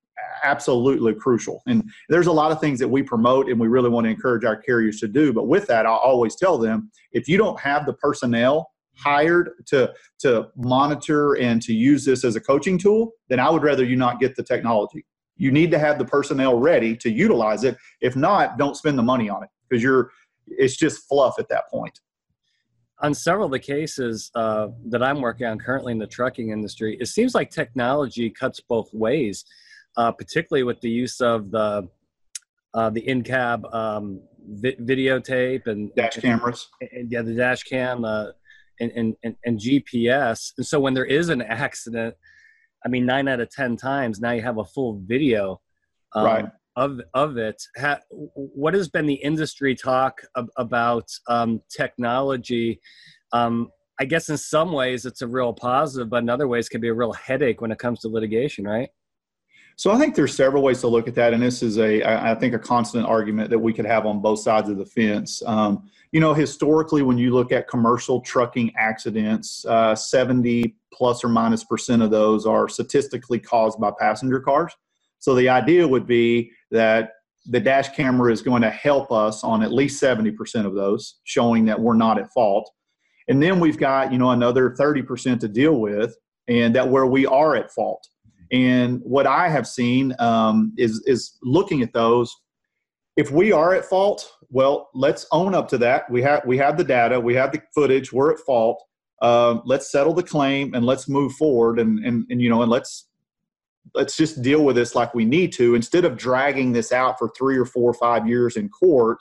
absolutely 0.44 1.14
crucial. 1.14 1.64
And 1.66 1.90
there's 2.10 2.28
a 2.28 2.32
lot 2.32 2.52
of 2.52 2.60
things 2.60 2.78
that 2.80 2.88
we 2.88 3.02
promote 3.02 3.50
and 3.50 3.60
we 3.60 3.68
really 3.68 3.90
want 3.90 4.06
to 4.06 4.12
encourage 4.12 4.44
our 4.44 4.56
carriers 4.56 5.00
to 5.00 5.08
do. 5.08 5.34
But 5.34 5.48
with 5.48 5.68
that 5.68 5.86
i'll 5.86 5.96
always 5.96 6.36
tell 6.36 6.58
them 6.58 6.92
if 7.12 7.28
you 7.28 7.38
don't 7.38 7.60
have 7.60 7.86
the 7.86 7.94
personnel 7.94 8.72
hired 8.98 9.52
to 9.68 9.94
to 10.20 10.48
monitor 10.56 11.34
and 11.34 11.62
to 11.62 11.74
use 11.74 12.06
this 12.06 12.24
as 12.24 12.38
a 12.38 12.40
coaching 12.40 12.78
tool 12.78 13.12
then 13.28 13.42
i 13.42 13.50
would 13.50 13.62
rather 13.62 13.84
you 13.84 13.96
not 13.96 14.20
get 14.20 14.36
the 14.36 14.44
technology. 14.44 15.06
You 15.38 15.52
need 15.52 15.70
to 15.72 15.80
have 15.80 16.00
the 16.00 16.06
personnel 16.06 16.58
ready 16.58 16.96
to 16.96 17.10
utilize 17.10 17.66
it. 17.66 17.76
If 18.00 18.16
not 18.16 18.58
don't 18.58 18.78
spend 18.78 18.98
the 18.98 19.04
money 19.04 19.30
on 19.30 19.44
it 19.44 19.50
because 19.68 19.84
you're 19.84 20.12
it's 20.48 20.78
just 20.78 21.08
fluff 21.08 21.40
at 21.40 21.50
that 21.50 21.70
point 21.70 22.00
on 23.00 23.14
several 23.14 23.46
of 23.46 23.52
the 23.52 23.60
cases 23.60 24.32
uh, 24.36 24.68
that 24.88 25.04
I'm 25.04 25.22
working 25.22 25.48
on 25.48 25.60
currently 25.60 25.92
in 25.92 26.00
the 26.00 26.08
trucking 26.08 26.50
industry, 26.50 26.98
it 27.00 27.08
seems 27.08 27.36
like 27.36 27.52
technology 27.52 28.30
cuts 28.30 28.60
both 28.62 28.90
ways, 28.94 29.46
uh, 29.98 30.12
particularly 30.12 30.64
with 30.64 30.80
the 30.82 30.90
use 30.90 31.20
of 31.22 31.52
the 31.52 31.90
uh, 32.74 32.90
the 32.90 33.08
in-cab 33.08 33.66
um, 33.74 34.22
vi- 34.46 34.76
videotape 34.76 35.66
and 35.68 35.94
dash 35.96 36.18
cameras. 36.18 36.68
And, 36.82 36.90
and, 36.92 37.12
yeah, 37.12 37.22
the 37.22 37.34
dash 37.34 37.64
cam 37.64 38.04
uh, 38.04 38.28
and, 38.82 38.92
and, 38.92 39.16
and, 39.24 39.36
and 39.46 39.58
GPS. 39.58 40.52
And 40.58 40.66
so 40.66 40.82
when 40.82 40.94
there 40.94 41.06
is 41.06 41.30
an 41.30 41.42
accident, 41.42 42.16
I 42.86 42.90
mean, 42.90 43.06
nine 43.06 43.30
out 43.30 43.40
of 43.40 43.50
ten 43.50 43.78
times 43.78 44.20
now 44.20 44.32
you 44.32 44.42
have 44.42 44.58
a 44.58 44.66
full 44.66 45.02
video. 45.06 45.62
Um, 46.14 46.26
right 46.26 46.46
of 46.76 47.00
of 47.14 47.38
it. 47.38 47.62
Ha, 47.78 48.00
what 48.12 48.74
has 48.74 48.90
been 48.90 49.06
the 49.06 49.16
industry 49.16 49.76
talk 49.76 50.22
ab- 50.36 50.50
about 50.58 51.10
um, 51.28 51.62
technology 51.70 52.80
um, 53.34 53.70
I 54.00 54.06
guess 54.06 54.30
in 54.30 54.38
some 54.38 54.72
ways 54.72 55.06
it's 55.06 55.22
a 55.22 55.28
real 55.28 55.54
positive, 55.54 56.10
but 56.10 56.24
in 56.24 56.30
other 56.30 56.48
ways 56.48 56.68
can 56.68 56.82
be 56.82 56.90
a 56.90 56.94
real 56.94 57.14
headache 57.14 57.62
when 57.62 57.72
it 57.72 57.80
comes 57.80 58.00
to 58.02 58.10
litigation, 58.10 58.66
right? 58.66 58.90
So 59.78 59.92
I 59.92 59.98
think 59.98 60.16
there's 60.16 60.34
several 60.34 60.64
ways 60.64 60.80
to 60.82 60.88
look 60.88 61.08
at 61.08 61.16
that, 61.16 61.34
and 61.34 61.44
this 61.44 61.62
is 61.62 61.78
a 61.80 62.02
I 62.04 62.34
think 62.36 62.54
a 62.54 62.60
constant 62.60 63.06
argument 63.06 63.50
that 63.50 63.60
we 63.60 63.74
could 63.74 63.86
have 63.86 64.06
on 64.06 64.22
both 64.22 64.40
sides 64.40 64.70
of 64.70 64.78
the 64.78 64.86
fence. 64.86 65.44
Um, 65.46 65.90
you 66.14 66.22
know, 66.22 66.34
historically, 66.34 67.02
when 67.02 67.18
you 67.18 67.34
look 67.34 67.52
at 67.52 67.68
commercial 67.68 68.22
trucking 68.22 68.72
accidents, 68.78 69.66
uh, 69.66 69.94
70 69.94 70.76
plus 70.94 71.26
or 71.26 71.28
minus 71.28 71.66
percent 71.66 72.02
of 72.02 72.10
those 72.10 72.46
are 72.46 72.70
statistically 72.70 73.38
caused 73.38 73.78
by 73.82 73.92
passenger 74.00 74.40
cars. 74.40 74.74
So 75.20 75.36
the 75.36 75.50
idea 75.50 75.86
would 75.86 76.08
be 76.08 76.52
that 76.76 77.12
the 77.46 77.60
dash 77.60 77.90
camera 77.96 78.32
is 78.32 78.42
going 78.42 78.62
to 78.62 78.70
help 78.70 79.12
us 79.12 79.44
on 79.44 79.64
at 79.64 79.72
least 79.72 80.02
70% 80.02 80.66
of 80.66 80.74
those, 80.74 81.20
showing 81.24 81.66
that 81.66 81.80
we're 81.80 81.96
not 81.96 82.20
at 82.20 82.32
fault. 82.34 82.70
And 83.28 83.42
then 83.42 83.60
we've 83.60 83.78
got, 83.78 84.12
you 84.12 84.18
know, 84.18 84.32
another 84.32 84.72
30% 84.72 85.40
to 85.40 85.48
deal 85.48 85.80
with, 85.80 86.16
and 86.48 86.76
that 86.76 86.90
where 86.90 87.06
we 87.06 87.26
are 87.26 87.56
at 87.56 87.72
fault. 87.72 88.08
And 88.52 89.02
what 89.04 89.26
I 89.26 89.50
have 89.50 89.68
seen 89.68 90.14
um, 90.20 90.74
is 90.78 91.04
is 91.08 91.38
looking 91.42 91.82
at 91.82 91.94
those. 91.94 92.34
If 93.18 93.32
we 93.32 93.52
are 93.52 93.74
at 93.74 93.86
fault, 93.86 94.30
well, 94.50 94.90
let's 94.94 95.26
own 95.32 95.56
up 95.56 95.68
to 95.70 95.78
that. 95.80 96.10
We 96.12 96.22
have 96.22 96.44
we 96.46 96.58
have 96.60 96.78
the 96.78 96.84
data, 96.84 97.20
we 97.20 97.34
have 97.36 97.52
the 97.52 97.62
footage. 97.74 98.14
We're 98.14 98.32
at 98.32 98.40
fault. 98.46 98.84
Uh, 99.22 99.60
let's 99.66 99.92
settle 99.92 100.14
the 100.14 100.22
claim 100.22 100.76
and 100.76 100.86
let's 100.86 101.10
move 101.10 101.34
forward. 101.34 101.80
And 101.80 102.06
and 102.06 102.26
and 102.30 102.40
you 102.40 102.50
know, 102.50 102.62
and 102.62 102.70
let's 102.70 103.08
let's 103.94 104.18
just 104.18 104.42
deal 104.42 104.64
with 104.64 104.76
this 104.76 104.96
like 104.96 105.14
we 105.14 105.26
need 105.26 105.54
to 105.54 105.76
instead 105.76 106.06
of 106.06 106.18
dragging 106.18 106.72
this 106.72 106.92
out 106.92 107.18
for 107.20 107.32
three 107.38 107.58
or 107.58 107.66
four 107.66 107.90
or 107.90 107.94
five 107.94 108.28
years 108.28 108.58
in 108.58 108.70
court. 108.70 109.20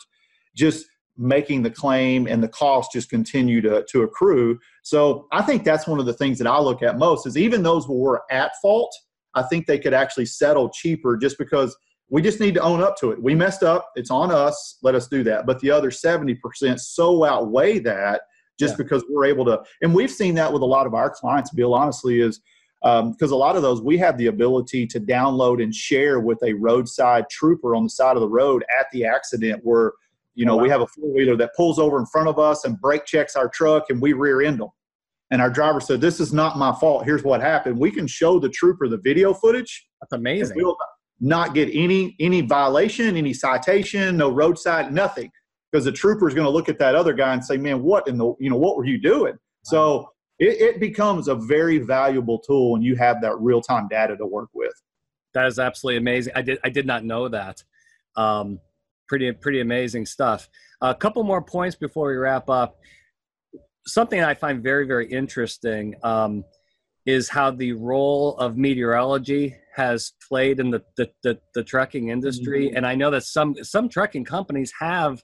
Just 0.56 0.87
making 1.16 1.62
the 1.62 1.71
claim 1.71 2.26
and 2.26 2.42
the 2.42 2.49
cost 2.49 2.92
just 2.92 3.09
continue 3.09 3.61
to, 3.61 3.85
to 3.88 4.02
accrue. 4.02 4.59
So 4.83 5.26
I 5.33 5.42
think 5.42 5.64
that's 5.64 5.87
one 5.87 6.00
of 6.00 6.06
the 6.06 6.12
things 6.12 6.38
that 6.38 6.47
I 6.47 6.59
look 6.59 6.83
at 6.83 6.99
most 6.99 7.26
is 7.26 7.37
even 7.37 7.62
those 7.62 7.85
who 7.85 7.99
were 7.99 8.23
at 8.30 8.52
fault, 8.61 8.92
I 9.35 9.42
think 9.42 9.66
they 9.66 9.78
could 9.78 9.94
actually 9.94 10.26
settle 10.26 10.71
cheaper 10.71 11.16
just 11.16 11.38
because 11.38 11.76
we 12.11 12.21
just 12.21 12.40
need 12.40 12.54
to 12.54 12.61
own 12.61 12.83
up 12.83 12.97
to 12.99 13.11
it. 13.12 13.23
We 13.23 13.35
messed 13.35 13.62
up. 13.62 13.90
It's 13.97 14.11
on 14.11 14.30
us. 14.30 14.78
Let 14.83 14.94
us 14.94 15.09
do 15.09 15.23
that. 15.25 15.47
But 15.47 15.61
the 15.61 15.71
other 15.71 15.90
70% 15.90 16.78
so 16.78 17.25
outweigh 17.25 17.78
that 17.80 18.23
just 18.59 18.73
yeah. 18.73 18.85
because 18.85 19.04
we're 19.09 19.25
able 19.25 19.44
to. 19.47 19.62
And 19.83 19.94
we've 19.94 20.11
seen 20.11 20.35
that 20.35 20.52
with 20.52 20.62
a 20.62 20.66
lot 20.66 20.87
of 20.87 20.94
our 20.94 21.11
clients, 21.11 21.50
Bill, 21.50 21.75
honestly, 21.75 22.21
is 22.21 22.40
because 22.84 23.32
um, 23.32 23.32
a 23.32 23.36
lot 23.36 23.56
of 23.56 23.62
those 23.62 23.80
we 23.80 23.96
have 23.96 24.18
the 24.18 24.26
ability 24.26 24.86
to 24.86 25.00
download 25.00 25.62
and 25.62 25.74
share 25.74 26.20
with 26.20 26.38
a 26.44 26.52
roadside 26.52 27.28
trooper 27.30 27.74
on 27.74 27.84
the 27.84 27.90
side 27.90 28.16
of 28.16 28.20
the 28.20 28.28
road 28.28 28.62
at 28.78 28.86
the 28.92 29.04
accident 29.04 29.60
where 29.64 29.92
you 30.34 30.44
know 30.44 30.52
oh, 30.52 30.56
wow. 30.56 30.62
we 30.62 30.68
have 30.68 30.82
a 30.82 30.86
four-wheeler 30.86 31.36
that 31.36 31.50
pulls 31.56 31.78
over 31.78 31.98
in 31.98 32.06
front 32.06 32.28
of 32.28 32.38
us 32.38 32.64
and 32.64 32.78
brake 32.80 33.06
checks 33.06 33.36
our 33.36 33.48
truck 33.48 33.84
and 33.88 34.02
we 34.02 34.12
rear 34.12 34.42
end 34.42 34.60
them 34.60 34.68
and 35.30 35.40
our 35.42 35.50
driver 35.50 35.80
said, 35.80 36.00
"This 36.00 36.20
is 36.20 36.32
not 36.32 36.58
my 36.58 36.72
fault. 36.72 37.04
Here's 37.04 37.24
what 37.24 37.40
happened." 37.40 37.78
We 37.78 37.90
can 37.90 38.06
show 38.06 38.38
the 38.38 38.48
trooper 38.48 38.88
the 38.88 38.98
video 38.98 39.34
footage. 39.34 39.88
That's 40.00 40.12
amazing. 40.12 40.56
We'll 40.56 40.76
not 41.20 41.54
get 41.54 41.70
any 41.72 42.14
any 42.20 42.40
violation, 42.42 43.16
any 43.16 43.32
citation, 43.32 44.16
no 44.16 44.30
roadside, 44.30 44.92
nothing, 44.92 45.32
because 45.70 45.86
the 45.86 45.92
trooper 45.92 46.28
is 46.28 46.34
going 46.34 46.44
to 46.44 46.50
look 46.50 46.68
at 46.68 46.78
that 46.78 46.94
other 46.94 47.14
guy 47.14 47.32
and 47.32 47.44
say, 47.44 47.56
"Man, 47.56 47.82
what 47.82 48.06
in 48.06 48.16
the 48.16 48.34
you 48.38 48.50
know 48.50 48.56
what 48.56 48.76
were 48.76 48.84
you 48.84 48.98
doing?" 48.98 49.32
Wow. 49.32 49.38
So 49.64 50.10
it, 50.38 50.60
it 50.60 50.80
becomes 50.80 51.28
a 51.28 51.34
very 51.34 51.78
valuable 51.78 52.38
tool 52.38 52.72
when 52.72 52.82
you 52.82 52.96
have 52.96 53.20
that 53.22 53.36
real 53.38 53.60
time 53.60 53.88
data 53.88 54.16
to 54.16 54.26
work 54.26 54.50
with. 54.54 54.74
That 55.34 55.46
is 55.46 55.58
absolutely 55.58 55.98
amazing. 55.98 56.32
I 56.36 56.42
did 56.42 56.58
I 56.64 56.68
did 56.68 56.86
not 56.86 57.04
know 57.04 57.28
that. 57.28 57.62
Um, 58.16 58.60
pretty 59.08 59.32
pretty 59.32 59.60
amazing 59.60 60.06
stuff. 60.06 60.48
A 60.80 60.94
couple 60.94 61.22
more 61.24 61.42
points 61.42 61.76
before 61.76 62.08
we 62.08 62.16
wrap 62.16 62.48
up 62.48 62.76
something 63.86 64.22
I 64.22 64.34
find 64.34 64.62
very, 64.62 64.86
very 64.86 65.10
interesting 65.10 65.94
um, 66.02 66.44
is 67.06 67.28
how 67.28 67.50
the 67.50 67.72
role 67.72 68.36
of 68.38 68.56
meteorology 68.56 69.56
has 69.74 70.12
played 70.26 70.60
in 70.60 70.70
the, 70.70 70.82
the, 70.96 71.10
the, 71.22 71.38
the 71.54 71.62
trucking 71.62 72.08
industry. 72.08 72.68
Mm-hmm. 72.68 72.76
And 72.76 72.86
I 72.86 72.94
know 72.94 73.10
that 73.10 73.24
some, 73.24 73.54
some 73.62 73.88
trucking 73.88 74.24
companies 74.24 74.72
have 74.78 75.22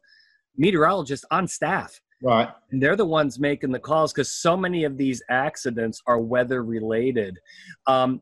meteorologists 0.56 1.24
on 1.30 1.48
staff. 1.48 2.00
Right. 2.22 2.48
And 2.70 2.82
they're 2.82 2.96
the 2.96 3.06
ones 3.06 3.38
making 3.38 3.72
the 3.72 3.78
calls 3.78 4.12
because 4.12 4.30
so 4.30 4.56
many 4.56 4.84
of 4.84 4.98
these 4.98 5.22
accidents 5.30 6.02
are 6.06 6.20
weather 6.20 6.62
related. 6.62 7.38
Um, 7.86 8.20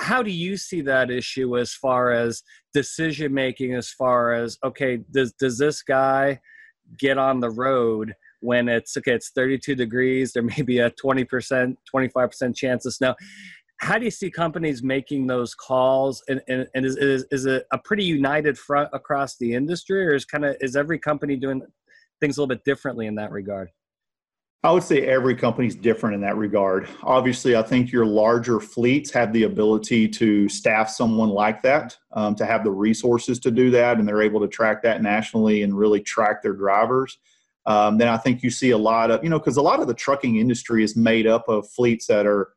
how 0.00 0.22
do 0.22 0.30
you 0.30 0.56
see 0.56 0.80
that 0.82 1.10
issue 1.10 1.58
as 1.58 1.72
far 1.72 2.12
as 2.12 2.42
decision 2.72 3.32
making 3.32 3.74
as 3.74 3.90
far 3.90 4.32
as 4.32 4.58
okay 4.64 4.98
does 5.12 5.32
does 5.34 5.56
this 5.56 5.82
guy 5.82 6.38
get 6.98 7.16
on 7.16 7.40
the 7.40 7.50
road 7.50 8.12
when 8.40 8.68
it's 8.68 8.96
okay 8.96 9.12
it's 9.12 9.30
32 9.30 9.74
degrees 9.74 10.32
there 10.32 10.42
may 10.42 10.62
be 10.62 10.80
a 10.80 10.90
20% 10.90 11.76
25% 11.94 12.56
chance 12.56 12.86
of 12.86 12.92
snow 12.92 13.14
how 13.78 13.98
do 13.98 14.04
you 14.04 14.10
see 14.10 14.30
companies 14.30 14.82
making 14.82 15.26
those 15.26 15.54
calls 15.54 16.22
and, 16.28 16.40
and, 16.48 16.66
and 16.74 16.86
is, 16.86 16.96
is, 16.96 17.26
is 17.30 17.46
it 17.46 17.66
a 17.72 17.78
pretty 17.78 18.04
united 18.04 18.58
front 18.58 18.88
across 18.92 19.36
the 19.36 19.54
industry 19.54 20.06
or 20.06 20.14
is 20.14 20.24
kind 20.24 20.44
of 20.44 20.56
is 20.60 20.76
every 20.76 20.98
company 20.98 21.36
doing 21.36 21.62
things 22.24 22.38
a 22.38 22.40
little 22.40 22.54
bit 22.54 22.64
differently 22.64 23.06
in 23.06 23.14
that 23.16 23.30
regard 23.30 23.70
I 24.62 24.70
would 24.70 24.82
say 24.82 25.06
every 25.06 25.34
company's 25.34 25.76
different 25.76 26.14
in 26.14 26.22
that 26.22 26.38
regard. 26.38 26.88
Obviously, 27.02 27.54
I 27.54 27.60
think 27.60 27.92
your 27.92 28.06
larger 28.06 28.60
fleets 28.60 29.10
have 29.10 29.30
the 29.30 29.42
ability 29.42 30.08
to 30.08 30.48
staff 30.48 30.88
someone 30.88 31.28
like 31.28 31.60
that, 31.64 31.94
um, 32.12 32.34
to 32.36 32.46
have 32.46 32.64
the 32.64 32.70
resources 32.70 33.38
to 33.40 33.50
do 33.50 33.70
that, 33.72 33.98
and 33.98 34.08
they're 34.08 34.22
able 34.22 34.40
to 34.40 34.48
track 34.48 34.82
that 34.84 35.02
nationally 35.02 35.64
and 35.64 35.76
really 35.76 36.00
track 36.00 36.40
their 36.42 36.54
drivers 36.54 37.18
um, 37.66 37.98
then 37.98 38.08
I 38.08 38.16
think 38.16 38.42
you 38.42 38.50
see 38.50 38.70
a 38.70 38.78
lot 38.78 39.10
of, 39.10 39.24
you 39.24 39.30
know, 39.30 39.38
because 39.38 39.56
a 39.56 39.62
lot 39.62 39.80
of 39.80 39.86
the 39.86 39.94
trucking 39.94 40.36
industry 40.36 40.84
is 40.84 40.96
made 40.96 41.26
up 41.26 41.48
of 41.48 41.68
fleets 41.70 42.06
that 42.06 42.26
are 42.26 42.52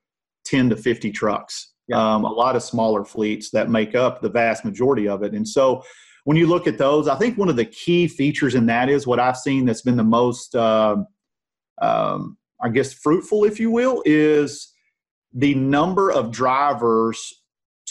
10 0.46 0.70
to 0.70 0.76
50 0.76 1.12
trucks, 1.12 1.74
yeah. 1.88 2.16
um, 2.16 2.26
a 2.26 2.32
lot 2.32 2.56
of 2.56 2.64
smaller 2.64 3.06
fleets 3.06 3.50
that 3.52 3.70
make 3.70 3.96
up 3.96 4.22
the 4.22 4.30
vast 4.30 4.66
majority 4.66 5.08
of 5.08 5.24
it. 5.24 5.34
And 5.34 5.48
so 5.48 5.84
when 6.28 6.36
you 6.36 6.46
look 6.46 6.68
at 6.68 6.78
those, 6.78 7.08
I 7.08 7.16
think 7.16 7.38
one 7.38 7.48
of 7.48 7.56
the 7.56 7.64
key 7.64 8.06
features 8.06 8.54
in 8.54 8.66
that 8.66 8.90
is 8.90 9.08
what 9.08 9.18
I've 9.18 9.38
seen 9.38 9.64
that's 9.64 9.82
been 9.82 9.96
the 9.96 10.04
most, 10.04 10.54
uh, 10.58 10.98
um, 11.82 12.38
I 12.62 12.68
guess, 12.68 12.92
fruitful, 12.92 13.46
if 13.46 13.62
you 13.62 13.72
will, 13.72 14.04
is 14.06 14.74
the 15.32 15.56
number 15.56 16.12
of 16.12 16.30
drivers 16.30 17.34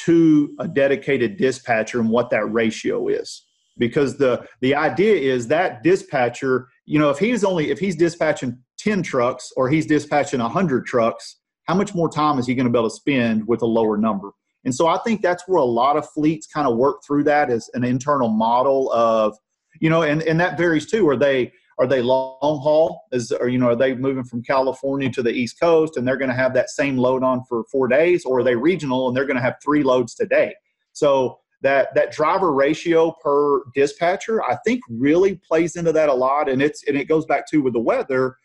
to 0.00 0.54
a 0.60 0.68
dedicated 0.68 1.38
dispatcher 1.38 1.98
and 1.98 2.10
what 2.10 2.28
that 2.28 2.44
ratio 2.52 3.08
is. 3.08 3.42
Because 3.78 4.18
the 4.18 4.46
the 4.60 4.74
idea 4.74 5.14
is 5.14 5.48
that 5.48 5.82
dispatcher 5.82 6.68
you 6.84 6.98
know 6.98 7.08
if 7.08 7.18
he's 7.18 7.42
only 7.42 7.70
if 7.70 7.78
he's 7.78 7.96
dispatching 7.96 8.58
10 8.78 9.02
trucks 9.02 9.50
or 9.56 9.70
he's 9.70 9.86
dispatching 9.86 10.40
100 10.40 10.84
trucks 10.84 11.36
how 11.64 11.74
much 11.74 11.94
more 11.94 12.08
time 12.08 12.38
is 12.38 12.46
he 12.46 12.54
going 12.54 12.66
to 12.66 12.72
be 12.72 12.78
able 12.78 12.88
to 12.88 12.94
spend 12.94 13.46
with 13.46 13.60
a 13.60 13.66
lower 13.66 13.98
number 13.98 14.32
and 14.66 14.74
so 14.74 14.86
i 14.86 14.98
think 14.98 15.22
that's 15.22 15.44
where 15.48 15.58
a 15.58 15.64
lot 15.64 15.96
of 15.96 16.06
fleets 16.10 16.46
kind 16.46 16.68
of 16.68 16.76
work 16.76 17.02
through 17.06 17.24
that 17.24 17.48
as 17.48 17.70
an 17.72 17.84
internal 17.84 18.28
model 18.28 18.92
of 18.92 19.34
you 19.80 19.90
know 19.90 20.02
and 20.02 20.22
and 20.22 20.38
that 20.40 20.56
varies 20.56 20.86
too. 20.86 21.08
Are 21.08 21.16
they 21.16 21.52
are 21.78 21.86
they 21.86 22.00
long 22.02 22.60
haul? 22.60 23.02
Is 23.12 23.32
or 23.32 23.48
you 23.48 23.58
know 23.58 23.68
are 23.68 23.76
they 23.76 23.94
moving 23.94 24.24
from 24.24 24.42
california 24.42 25.10
to 25.10 25.22
the 25.22 25.30
east 25.30 25.60
coast 25.60 25.96
and 25.96 26.06
they're 26.06 26.16
going 26.16 26.30
to 26.30 26.36
have 26.36 26.54
that 26.54 26.70
same 26.70 26.96
load 26.96 27.22
on 27.22 27.44
for 27.48 27.64
four 27.70 27.88
days? 27.88 28.24
Or 28.24 28.40
are 28.40 28.44
they 28.44 28.56
regional 28.56 29.08
and 29.08 29.16
they're 29.16 29.26
going 29.26 29.36
to 29.36 29.42
have 29.42 29.56
three 29.64 29.82
loads 29.82 30.14
today? 30.14 30.54
So 30.92 31.38
that 31.62 31.94
that 31.94 32.12
driver 32.12 32.52
ratio 32.52 33.14
per 33.24 33.62
dispatcher 33.74 34.42
i 34.44 34.58
think 34.66 34.82
really 34.90 35.36
plays 35.36 35.76
into 35.76 35.92
that 35.92 36.08
a 36.08 36.14
lot. 36.14 36.48
And 36.48 36.62
it's 36.62 36.86
and 36.86 36.96
it 36.96 37.08
goes 37.08 37.26
back 37.26 37.48
to 37.50 37.62
with 37.62 37.72
the 37.72 37.80
weather 37.80 38.36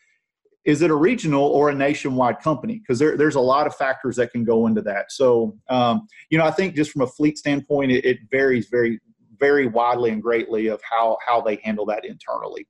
is 0.64 0.82
it 0.82 0.90
a 0.90 0.94
regional 0.94 1.44
or 1.44 1.70
a 1.70 1.74
nationwide 1.74 2.40
company? 2.40 2.78
Because 2.78 2.98
there, 2.98 3.16
there's 3.16 3.34
a 3.34 3.40
lot 3.40 3.66
of 3.66 3.74
factors 3.74 4.16
that 4.16 4.30
can 4.30 4.44
go 4.44 4.66
into 4.66 4.80
that. 4.82 5.10
So 5.10 5.56
um, 5.68 6.06
you 6.30 6.38
know 6.38 6.44
i 6.44 6.50
think 6.50 6.74
just 6.74 6.90
from 6.90 7.02
a 7.02 7.06
fleet 7.06 7.38
standpoint 7.38 7.90
it, 7.90 8.04
it, 8.04 8.18
varies 8.30 8.68
very 8.70 9.00
very 9.38 9.66
widely 9.66 10.10
and 10.10 10.22
greatly 10.22 10.68
of 10.68 10.80
how 10.88 11.16
how 11.26 11.40
they 11.40 11.56
handle 11.62 11.86
that 11.86 12.04
internally. 12.04 12.66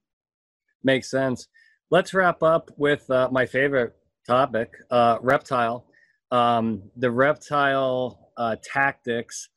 Makes 0.83 1.11
sense. 1.11 1.49
Let's 1.91 2.15
wrap 2.15 2.43
up 2.43 2.71
with 2.77 3.09
uh, 3.11 3.29
my 3.31 3.45
favorite 3.47 3.95
topic 4.27 4.73
uh, 4.91 5.19
reptile. 5.21 5.87
Um, 6.31 6.83
the 6.97 7.11
reptile 7.11 8.31
uh, 8.39 8.57
tactics 8.65 9.51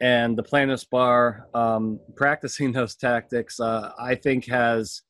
and 0.00 0.36
the 0.36 0.42
plaintiffs 0.42 0.84
bar 0.84 1.46
um, 1.54 2.00
practicing 2.16 2.72
those 2.78 2.96
tactics 2.96 3.60
uh, 3.60 3.92
i 4.00 4.14
think 4.14 4.46
has 4.46 5.02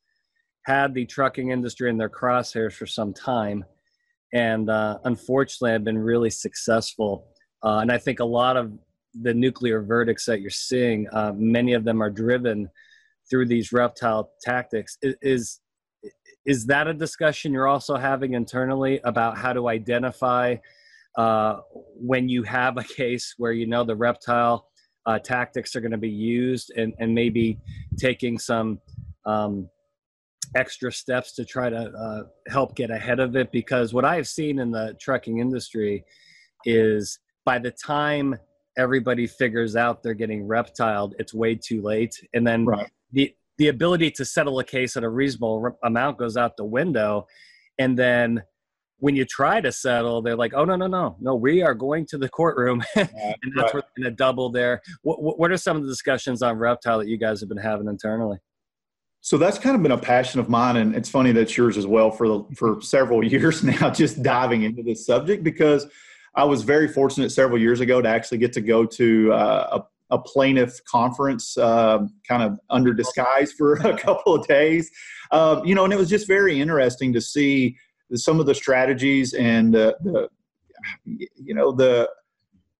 had 0.62 0.94
the 0.94 1.06
trucking 1.06 1.50
industry 1.50 1.90
in 1.90 1.96
their 1.96 2.10
crosshairs 2.10 2.74
for 2.74 2.86
some 2.86 3.12
time. 3.12 3.64
And 4.32 4.70
uh, 4.70 4.98
unfortunately 5.04 5.72
have 5.72 5.84
been 5.84 5.98
really 5.98 6.30
successful. 6.30 7.26
Uh, 7.62 7.78
and 7.78 7.92
i 7.92 7.98
think 7.98 8.20
a 8.20 8.24
lot 8.24 8.56
of 8.56 8.72
the 9.22 9.34
nuclear 9.34 9.82
verdicts 9.82 10.24
that 10.24 10.40
you're 10.40 10.50
seeing 10.50 11.06
uh, 11.12 11.32
many 11.36 11.72
of 11.74 11.84
them 11.84 12.02
are 12.02 12.10
driven 12.10 12.70
through 13.30 13.46
these 13.46 13.72
reptile 13.72 14.32
tactics. 14.42 14.98
Is 15.02 15.60
is 16.46 16.66
that 16.66 16.88
a 16.88 16.94
discussion 16.94 17.52
you're 17.52 17.68
also 17.68 17.96
having 17.96 18.32
internally 18.32 18.98
about 19.04 19.36
how 19.36 19.52
to 19.52 19.68
identify 19.68 20.56
uh, 21.18 21.58
when 21.94 22.28
you 22.28 22.42
have 22.42 22.78
a 22.78 22.84
case 22.84 23.34
where 23.36 23.52
you 23.52 23.66
know 23.66 23.84
the 23.84 23.94
reptile 23.94 24.68
uh, 25.06 25.18
tactics 25.18 25.76
are 25.76 25.80
going 25.80 25.90
to 25.90 25.98
be 25.98 26.10
used 26.10 26.72
and, 26.76 26.94
and 26.98 27.14
maybe 27.14 27.58
taking 27.98 28.38
some 28.38 28.80
um, 29.26 29.68
extra 30.56 30.92
steps 30.92 31.32
to 31.34 31.44
try 31.44 31.70
to 31.70 31.76
uh, 31.76 32.22
help 32.48 32.74
get 32.74 32.90
ahead 32.90 33.20
of 33.20 33.36
it 33.36 33.52
because 33.52 33.92
what 33.94 34.04
I 34.04 34.16
have 34.16 34.26
seen 34.28 34.58
in 34.58 34.70
the 34.70 34.96
trucking 35.00 35.38
industry 35.38 36.04
is 36.64 37.18
by 37.44 37.58
the 37.58 37.70
time 37.70 38.36
everybody 38.76 39.26
figures 39.26 39.76
out 39.76 40.02
they're 40.02 40.14
getting 40.14 40.46
reptiled, 40.46 41.14
it's 41.18 41.32
way 41.34 41.54
too 41.54 41.82
late. 41.82 42.14
And 42.34 42.46
then 42.46 42.64
Right. 42.66 42.90
the 43.12 43.34
the 43.58 43.68
ability 43.68 44.10
to 44.12 44.24
settle 44.24 44.58
a 44.58 44.64
case 44.64 44.96
at 44.96 45.04
a 45.04 45.08
reasonable 45.08 45.60
r- 45.62 45.76
amount 45.84 46.16
goes 46.18 46.36
out 46.38 46.56
the 46.56 46.64
window. 46.64 47.26
And 47.78 47.98
then 47.98 48.42
when 49.00 49.14
you 49.16 49.26
try 49.26 49.60
to 49.60 49.70
settle, 49.70 50.22
they're 50.22 50.36
like, 50.36 50.52
"Oh 50.54 50.64
no, 50.64 50.76
no, 50.76 50.86
no, 50.86 51.16
no! 51.20 51.34
We 51.34 51.62
are 51.62 51.74
going 51.74 52.06
to 52.06 52.18
the 52.18 52.28
courtroom," 52.28 52.82
and 52.96 53.08
that's 53.08 53.14
right. 53.14 53.74
where 53.74 53.82
they're 53.82 54.04
going 54.04 54.04
to 54.04 54.16
double 54.16 54.50
there. 54.50 54.80
What 55.02 55.38
what 55.38 55.50
are 55.50 55.56
some 55.56 55.76
of 55.76 55.82
the 55.82 55.88
discussions 55.88 56.42
on 56.42 56.56
reptile 56.56 56.98
that 56.98 57.08
you 57.08 57.18
guys 57.18 57.40
have 57.40 57.48
been 57.50 57.58
having 57.58 57.86
internally? 57.88 58.38
So 59.22 59.36
that's 59.36 59.58
kind 59.58 59.76
of 59.76 59.82
been 59.82 59.92
a 59.92 59.98
passion 59.98 60.40
of 60.40 60.48
mine, 60.48 60.76
and 60.76 60.94
it's 60.94 61.08
funny 61.08 61.32
that's 61.32 61.56
yours 61.56 61.76
as 61.76 61.86
well 61.86 62.10
for 62.10 62.28
the, 62.28 62.44
for 62.56 62.80
several 62.80 63.22
years 63.32 63.62
now. 63.62 63.90
Just 63.90 64.22
diving 64.22 64.62
into 64.62 64.82
this 64.82 65.04
subject 65.04 65.44
because 65.44 65.86
I 66.34 66.44
was 66.44 66.62
very 66.62 66.88
fortunate 66.88 67.30
several 67.30 67.58
years 67.58 67.80
ago 67.80 68.00
to 68.00 68.08
actually 68.08 68.38
get 68.38 68.52
to 68.54 68.60
go 68.60 68.86
to 68.86 69.32
uh, 69.32 69.80
a, 70.10 70.14
a 70.14 70.18
plaintiff 70.18 70.82
conference, 70.84 71.58
um 71.58 72.14
kind 72.26 72.42
of 72.42 72.58
under 72.70 72.94
disguise 72.94 73.52
for 73.52 73.74
a 73.74 73.96
couple 74.06 74.34
of 74.34 74.46
days. 74.46 74.90
Um, 75.32 75.64
you 75.64 75.74
know, 75.74 75.84
and 75.84 75.92
it 75.92 75.96
was 75.96 76.08
just 76.08 76.26
very 76.26 76.60
interesting 76.60 77.12
to 77.12 77.20
see 77.20 77.76
some 78.14 78.40
of 78.40 78.46
the 78.46 78.54
strategies 78.54 79.34
and 79.34 79.76
uh, 79.76 79.94
the 80.02 80.28
you 81.04 81.54
know 81.54 81.72
the 81.72 82.08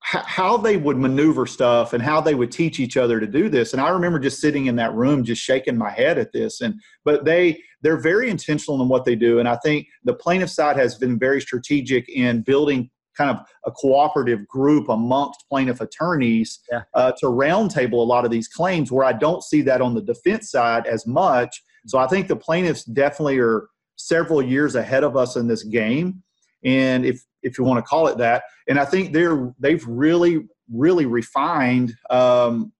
how 0.03 0.57
they 0.57 0.77
would 0.77 0.97
maneuver 0.97 1.47
stuff 1.47 1.93
and 1.93 2.03
how 2.03 2.21
they 2.21 2.35
would 2.35 2.51
teach 2.51 2.81
each 2.81 2.97
other 2.97 3.21
to 3.21 3.27
do 3.27 3.49
this. 3.49 3.73
And 3.75 3.83
i 3.83 3.91
remember 3.91 4.19
just 4.19 4.41
sitting 4.41 4.67
in 4.67 4.77
that 4.77 4.95
room 4.95 5.23
just 5.25 5.43
shaking 5.43 5.77
my 5.77 5.91
head 5.91 6.19
at 6.19 6.33
this. 6.33 6.61
And 6.63 6.75
but 7.05 7.25
they 7.25 7.63
they're 7.83 8.01
very 8.01 8.31
intentional 8.31 8.81
in 8.83 8.89
what 8.89 9.05
they 9.05 9.15
do. 9.15 9.39
And 9.41 9.49
i 9.49 9.57
think 9.57 9.87
the 10.05 10.15
plaintiff 10.15 10.51
side 10.51 10.77
has 10.77 10.97
been 10.97 11.19
very 11.19 11.41
strategic 11.41 12.09
in 12.09 12.43
building 12.43 12.91
kind 13.17 13.31
of 13.31 13.45
a 13.67 13.71
cooperative 13.73 14.47
group 14.49 14.89
amongst 14.89 15.45
plaintiff 15.51 15.81
attorneys 15.81 16.61
Yeah. 16.73 16.83
uh, 16.95 17.13
to 17.19 17.27
roundtable 17.27 17.95
a 17.95 17.97
lot 18.15 18.25
of 18.25 18.31
these 18.31 18.49
claims 18.49 18.91
where 18.91 19.05
i 19.05 19.13
don't 19.13 19.43
see 19.43 19.61
that 19.63 19.81
on 19.83 19.95
the 19.95 20.01
defense 20.03 20.51
side 20.51 20.87
as 20.87 21.07
much. 21.07 21.63
So 21.87 21.99
i 21.99 22.07
think 22.07 22.27
the 22.29 22.37
plaintiffs 22.37 22.85
definitely 22.85 23.39
are 23.39 23.69
several 23.97 24.41
years 24.41 24.77
ahead 24.77 25.05
of 25.05 25.15
us 25.15 25.37
in 25.37 25.47
this 25.47 25.63
game. 25.63 26.23
And 26.65 27.05
if 27.05 27.23
if 27.43 27.59
you 27.59 27.65
want 27.65 27.79
to 27.79 27.89
call 27.89 28.07
it 28.09 28.19
that. 28.19 28.45
And 28.69 28.79
i 28.79 28.85
think 28.85 29.13
they're 29.13 29.53
they've 29.59 29.85
really 29.87 30.47
really 30.73 31.07
refined 31.07 31.95
um, 32.11 32.73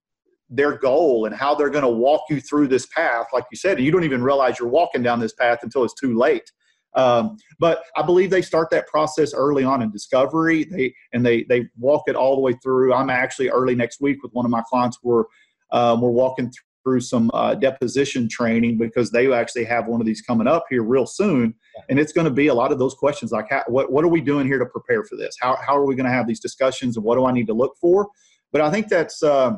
their 0.49 0.77
goal 0.79 1.27
and 1.27 1.35
how 1.35 1.55
they're 1.55 1.71
going 1.71 1.85
to 1.85 1.91
walk 1.91 2.23
you 2.31 2.41
through 2.41 2.69
this 2.69 2.87
path. 2.87 3.27
Like 3.33 3.45
you 3.51 3.57
said 3.57 3.81
you 3.81 3.91
don't 3.91 4.05
even 4.05 4.23
realize 4.23 4.59
you're 4.59 4.69
walking 4.69 5.03
down 5.03 5.21
this 5.21 5.33
path 5.33 5.61
until 5.63 5.85
it's 5.85 5.95
too 5.95 6.17
late. 6.17 6.51
Um, 6.97 7.37
but 7.61 7.85
i 7.95 8.03
believe 8.03 8.31
they 8.31 8.43
start 8.43 8.69
that 8.71 8.89
process 8.89 9.33
early 9.33 9.63
on 9.63 9.81
in 9.81 9.93
discovery. 9.93 10.65
They 10.65 10.93
and 11.13 11.25
they 11.25 11.45
they 11.45 11.69
walk 11.79 12.05
it 12.09 12.17
all 12.17 12.35
the 12.35 12.41
way 12.41 12.55
through. 12.63 12.93
I'm 12.93 13.11
actually 13.11 13.49
early 13.49 13.77
next 13.77 14.01
week 14.01 14.23
with 14.23 14.33
one 14.33 14.45
of 14.45 14.51
my 14.51 14.63
clients. 14.69 14.99
Where 15.03 15.25
um, 15.73 16.01
we're 16.01 16.11
walking 16.11 16.53
through 16.83 17.01
some 17.01 17.31
uh, 17.35 17.55
deposition 17.55 18.29
training 18.29 18.79
because 18.79 19.11
they 19.11 19.33
actually 19.33 19.65
have 19.65 19.87
one 19.87 20.01
of 20.01 20.07
these 20.07 20.21
coming 20.21 20.47
up 20.47 20.65
here 20.71 20.83
real 20.83 21.07
soon. 21.07 21.55
And 21.89 21.99
it's 21.99 22.13
going 22.13 22.27
to 22.27 22.31
be 22.31 22.49
a 22.49 22.55
lot 22.55 22.73
of 22.73 22.79
those 22.79 22.95
questions 22.95 23.33
like 23.33 23.47
how, 23.51 23.65
what, 23.67 23.93
what 23.93 24.05
are 24.05 24.09
we 24.09 24.21
doing 24.21 24.47
here 24.47 24.59
to 24.59 24.67
prepare 24.67 25.05
for 25.05 25.17
this? 25.17 25.37
How, 25.41 25.57
how 25.67 25.77
are 25.77 25.87
we 25.87 25.95
going 25.95 26.07
to 26.07 26.13
have 26.13 26.27
these 26.27 26.41
discussions 26.41 26.97
and 26.97 27.05
what 27.05 27.17
do 27.17 27.27
i 27.27 27.33
need 27.33 27.47
to 27.47 27.55
look 27.55 27.77
for? 27.81 28.09
But 28.53 28.63
i 28.63 28.71
think 28.71 28.89
that's 28.89 29.23
uh, 29.23 29.53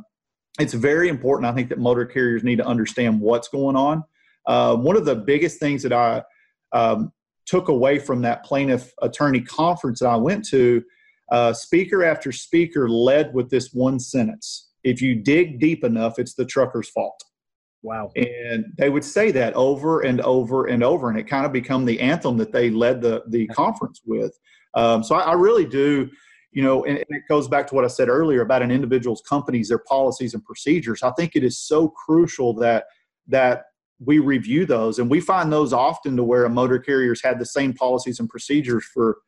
it's 0.60 0.74
very 0.74 1.08
important 1.08 1.50
i 1.50 1.54
think 1.54 1.68
that 1.70 1.78
motor 1.78 2.04
carriers 2.04 2.44
need 2.44 2.56
to 2.56 2.66
understand 2.66 3.20
what's 3.20 3.48
going 3.48 3.76
on. 3.76 4.04
Uh, 4.46 4.76
one 4.76 4.96
of 4.96 5.04
the 5.04 5.14
biggest 5.14 5.60
things 5.60 5.82
that 5.82 5.92
i 5.92 6.22
um, 6.72 7.12
took 7.46 7.68
away 7.68 7.98
from 7.98 8.22
that 8.22 8.44
plaintiff 8.44 8.92
attorney 9.02 9.40
conference 9.40 10.00
that 10.00 10.08
i 10.08 10.16
went 10.16 10.44
to 10.44 10.82
uh, 11.30 11.52
speaker 11.52 12.04
after 12.04 12.30
speaker 12.30 12.88
led 12.88 13.32
with 13.32 13.48
this 13.48 13.72
one 13.72 13.98
sentence 13.98 14.71
if 14.84 15.00
you 15.00 15.14
dig 15.14 15.60
deep 15.60 15.84
enough 15.84 16.18
it's 16.18 16.34
the 16.34 16.44
trucker's 16.44 16.88
fault. 16.88 17.22
Wow. 17.84 18.12
and 18.14 18.66
they 18.78 18.90
would 18.90 19.04
say 19.04 19.32
that 19.32 19.54
over 19.54 20.02
and 20.02 20.20
over 20.20 20.66
and 20.66 20.84
over 20.84 21.10
and 21.10 21.18
it 21.18 21.24
kind 21.24 21.44
of 21.44 21.52
become 21.52 21.84
the 21.84 21.98
anthem 21.98 22.36
that 22.36 22.52
they 22.52 22.70
led 22.70 23.00
the 23.02 23.24
the 23.28 23.46
conference 23.48 24.00
with. 24.06 24.38
Um, 24.74 25.02
so 25.02 25.16
I, 25.16 25.22
I 25.22 25.32
really 25.32 25.66
do 25.66 26.08
you 26.52 26.62
know 26.62 26.84
and, 26.84 26.98
and 26.98 27.06
it 27.08 27.22
goes 27.28 27.48
back 27.48 27.66
to 27.66 27.74
what 27.74 27.84
i 27.84 27.88
said 27.88 28.08
earlier 28.08 28.42
about 28.42 28.62
an 28.62 28.70
individual's 28.70 29.22
companies 29.28 29.68
their 29.68 29.82
policies 29.88 30.34
and 30.34 30.44
procedures. 30.44 31.02
I 31.02 31.10
think 31.12 31.34
it 31.34 31.42
is 31.42 31.58
so 31.58 31.88
crucial 31.88 32.54
that 32.54 32.84
that 33.26 33.64
we 34.04 34.18
review 34.18 34.66
those 34.66 34.98
and 34.98 35.10
we 35.10 35.20
find 35.20 35.52
those 35.52 35.72
often 35.72 36.16
to 36.16 36.24
where 36.24 36.44
a 36.44 36.50
motor 36.50 36.78
carrier's 36.78 37.22
had 37.22 37.38
the 37.38 37.46
same 37.46 37.72
policies 37.72 38.20
and 38.20 38.28
procedures 38.28 38.84
for 38.84 39.18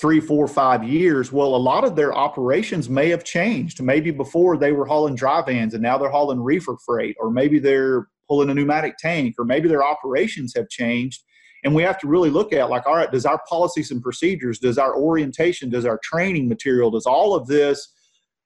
three, 0.00 0.20
four, 0.20 0.46
five 0.46 0.84
years. 0.84 1.32
Well, 1.32 1.54
a 1.54 1.56
lot 1.56 1.84
of 1.84 1.96
their 1.96 2.14
operations 2.14 2.88
may 2.88 3.08
have 3.08 3.24
changed. 3.24 3.82
Maybe 3.82 4.10
before 4.10 4.56
they 4.56 4.72
were 4.72 4.86
hauling 4.86 5.16
dry 5.16 5.42
vans 5.42 5.74
and 5.74 5.82
now 5.82 5.98
they're 5.98 6.10
hauling 6.10 6.40
reefer 6.40 6.76
freight, 6.86 7.16
or 7.18 7.30
maybe 7.30 7.58
they're 7.58 8.06
pulling 8.28 8.50
a 8.50 8.54
pneumatic 8.54 8.96
tank, 8.98 9.34
or 9.38 9.44
maybe 9.44 9.68
their 9.68 9.84
operations 9.84 10.52
have 10.54 10.68
changed. 10.68 11.22
And 11.64 11.74
we 11.74 11.82
have 11.82 11.98
to 12.00 12.06
really 12.06 12.30
look 12.30 12.52
at 12.52 12.70
like, 12.70 12.86
all 12.86 12.94
right, 12.94 13.10
does 13.10 13.26
our 13.26 13.40
policies 13.48 13.90
and 13.90 14.00
procedures, 14.00 14.60
does 14.60 14.78
our 14.78 14.96
orientation, 14.96 15.70
does 15.70 15.84
our 15.84 15.98
training 16.04 16.48
material, 16.48 16.90
does 16.90 17.06
all 17.06 17.34
of 17.34 17.48
this, 17.48 17.92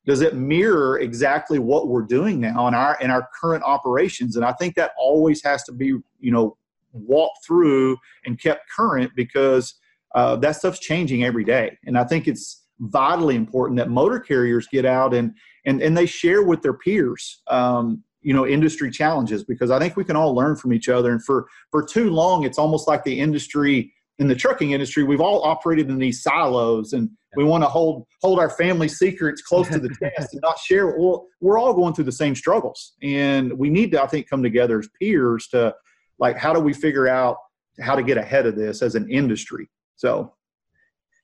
does 0.07 0.23
it 0.23 0.35
mirror 0.35 0.99
exactly 0.99 1.59
what 1.59 1.89
we're 1.89 2.03
doing 2.03 2.41
now 2.41 2.67
in 2.67 2.75
our 2.75 2.97
in 3.01 3.11
our 3.11 3.29
current 3.39 3.63
operations? 3.63 4.37
And 4.37 4.45
I 4.45 4.53
think 4.53 4.75
that 4.77 4.93
always 4.99 5.45
has 5.45 5.63
to 5.65 5.73
be, 5.73 5.95
you 6.19 6.33
know, 6.33 6.57
walked 6.93 7.45
through 7.47 7.99
and 8.25 8.41
kept 8.41 8.69
current 8.75 9.13
because 9.15 9.75
uh, 10.15 10.37
that 10.37 10.57
stuff's 10.57 10.79
changing 10.79 11.25
every 11.25 11.45
day. 11.45 11.79
And 11.85 11.99
I 11.99 12.05
think 12.05 12.29
it's 12.29 12.65
vitally 12.81 13.37
important 13.37 13.79
that 13.79 13.91
motor 13.91 14.19
carriers 14.19 14.67
get 14.67 14.85
out 14.85 15.15
and 15.15 15.35
and 15.65 15.81
and 15.83 15.97
they 15.97 16.07
share 16.07 16.43
with 16.43 16.63
their 16.63 16.75
peers, 16.75 17.43
um, 17.49 18.03
you 18.21 18.35
know, 18.35 18.47
industry 18.47 18.91
challenges 18.91 19.45
because 19.45 19.71
I 19.71 19.79
think 19.79 19.97
we 19.97 20.05
can 20.05 20.17
all 20.17 20.35
learn 20.35 20.57
from 20.57 20.73
each 20.73 20.89
other. 20.89 21.13
And 21.13 21.25
for 21.25 21.47
for 21.71 21.83
too 21.85 22.11
long, 22.11 22.45
it's 22.45 22.59
almost 22.59 22.89
like 22.89 23.05
the 23.05 23.19
industry 23.19 23.93
in 24.19 24.29
the 24.29 24.35
trucking 24.35 24.73
industry, 24.73 25.05
we've 25.05 25.21
all 25.21 25.43
operated 25.43 25.89
in 25.89 25.99
these 25.99 26.23
silos 26.23 26.93
and 26.93 27.11
we 27.37 27.45
want 27.45 27.65
to 27.65 27.69
hold 27.69 28.07
hold 28.21 28.39
our 28.39 28.51
family 28.51 28.89
secrets 28.89 29.43
close 29.43 29.69
to 29.69 29.79
the 29.79 29.89
chest 30.01 30.33
and 30.33 30.43
not 30.43 30.59
share. 30.59 30.99
Well, 30.99 31.27
we're 31.41 31.59
all 31.59 31.73
going 31.73 31.95
through 31.95 32.05
the 32.05 32.13
same 32.13 32.35
struggles, 32.35 32.93
and 33.03 33.53
we 33.59 33.71
need 33.71 33.91
to, 33.93 34.03
I 34.03 34.07
think, 34.07 34.29
come 34.29 34.43
together 34.43 34.79
as 34.79 34.89
peers 35.01 35.49
to 35.49 35.75
like 36.19 36.37
how 36.37 36.53
do 36.53 36.61
we 36.61 36.73
figure 36.73 37.09
out 37.09 37.37
how 37.81 37.95
to 37.95 38.03
get 38.03 38.19
ahead 38.19 38.47
of 38.47 38.55
this 38.55 38.83
as 38.83 38.95
an 38.95 39.11
industry. 39.11 39.69
So 39.97 40.35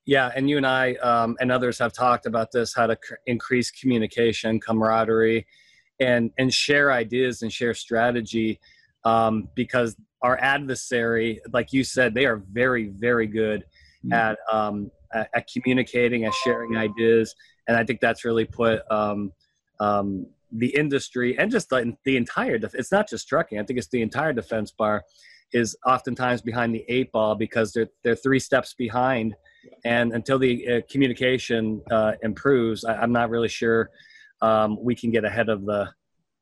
Yeah, 0.07 0.31
and 0.35 0.49
you 0.49 0.57
and 0.57 0.67
I 0.67 0.95
um, 0.97 1.37
and 1.41 1.53
others 1.53 1.79
have 1.79 1.93
talked 1.93 2.27
about 2.27 2.51
this: 2.53 2.75
how 2.75 2.87
to 2.87 2.97
cr- 2.97 3.15
increase 3.27 3.71
communication, 3.71 4.59
camaraderie, 4.61 5.47
and 6.01 6.31
and 6.39 6.53
share 6.53 6.93
ideas 6.93 7.43
and 7.43 7.53
share 7.53 7.75
strategy. 7.75 8.59
Um, 9.05 9.49
because 9.55 9.97
our 10.23 10.39
adversary, 10.41 11.41
like 11.53 11.73
you 11.73 11.85
said, 11.85 12.15
they 12.15 12.27
are 12.27 12.43
very, 12.53 12.89
very 12.89 13.27
good 13.27 13.65
Mhm. 14.05 14.13
at, 14.13 14.39
um, 14.53 14.91
at 15.13 15.29
at 15.35 15.47
communicating 15.53 16.25
at 16.25 16.35
sharing 16.45 16.77
ideas, 16.77 17.35
and 17.67 17.77
I 17.77 17.85
think 17.85 18.01
that's 18.01 18.25
really 18.25 18.45
put 18.45 18.81
um, 18.91 19.33
um, 19.81 20.27
the 20.51 20.75
industry 20.75 21.39
and 21.39 21.51
just 21.51 21.69
the, 21.69 21.97
the 22.05 22.17
entire. 22.17 22.59
Def- 22.59 22.75
it's 22.75 22.91
not 22.93 23.09
just 23.09 23.29
trucking. 23.29 23.59
I 23.61 23.63
think 23.65 23.79
it's 23.79 23.89
the 23.89 24.03
entire 24.03 24.33
defense 24.33 24.71
bar 24.73 25.05
is 25.53 25.77
oftentimes 25.87 26.43
behind 26.43 26.75
the 26.75 26.85
eight 26.89 27.11
ball 27.13 27.35
because 27.35 27.73
they're 27.73 27.89
they're 28.05 28.17
three 28.17 28.39
steps 28.39 28.75
behind. 28.75 29.35
And 29.85 30.13
until 30.13 30.39
the 30.39 30.69
uh, 30.69 30.81
communication 30.91 31.83
uh, 31.91 32.13
improves 32.23 32.85
I, 32.85 32.95
i'm 32.95 33.13
not 33.13 33.29
really 33.29 33.49
sure 33.49 33.91
um, 34.41 34.79
we 34.83 34.95
can 34.95 35.11
get 35.11 35.25
ahead 35.25 35.49
of 35.49 35.65
the 35.65 35.89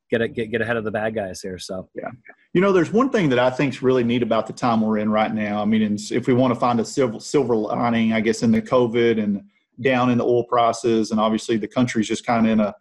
get, 0.09 0.21
a, 0.21 0.27
get 0.27 0.51
get 0.51 0.61
ahead 0.61 0.77
of 0.77 0.83
the 0.83 0.91
bad 0.91 1.15
guys 1.15 1.41
here 1.41 1.57
so. 1.57 1.89
Yeah, 1.95 2.09
You 2.53 2.61
know, 2.61 2.71
there's 2.71 2.91
one 2.91 3.09
thing 3.09 3.29
that 3.29 3.39
I 3.39 3.49
think 3.49 3.73
is 3.73 3.81
really 3.81 4.03
neat 4.03 4.23
about 4.23 4.47
the 4.47 4.53
time 4.53 4.81
we're 4.81 4.99
in 4.99 5.09
right 5.09 5.33
now. 5.33 5.61
I 5.61 5.65
mean, 5.65 5.97
if 6.11 6.27
we 6.27 6.33
want 6.33 6.53
to 6.53 6.59
find 6.59 6.79
a 6.79 6.85
silver, 6.85 7.19
silver 7.19 7.55
lining, 7.55 8.13
I 8.13 8.21
guess, 8.21 8.43
in 8.43 8.51
the 8.51 8.61
COVID 8.61 9.21
and 9.21 9.43
down 9.81 10.09
in 10.09 10.17
the 10.17 10.25
oil 10.25 10.43
prices, 10.45 11.11
and 11.11 11.19
obviously 11.19 11.57
the 11.57 11.67
country's 11.67 12.07
just 12.07 12.25
kind 12.25 12.45
of 12.45 12.51
in 12.51 12.59
a 12.59 12.73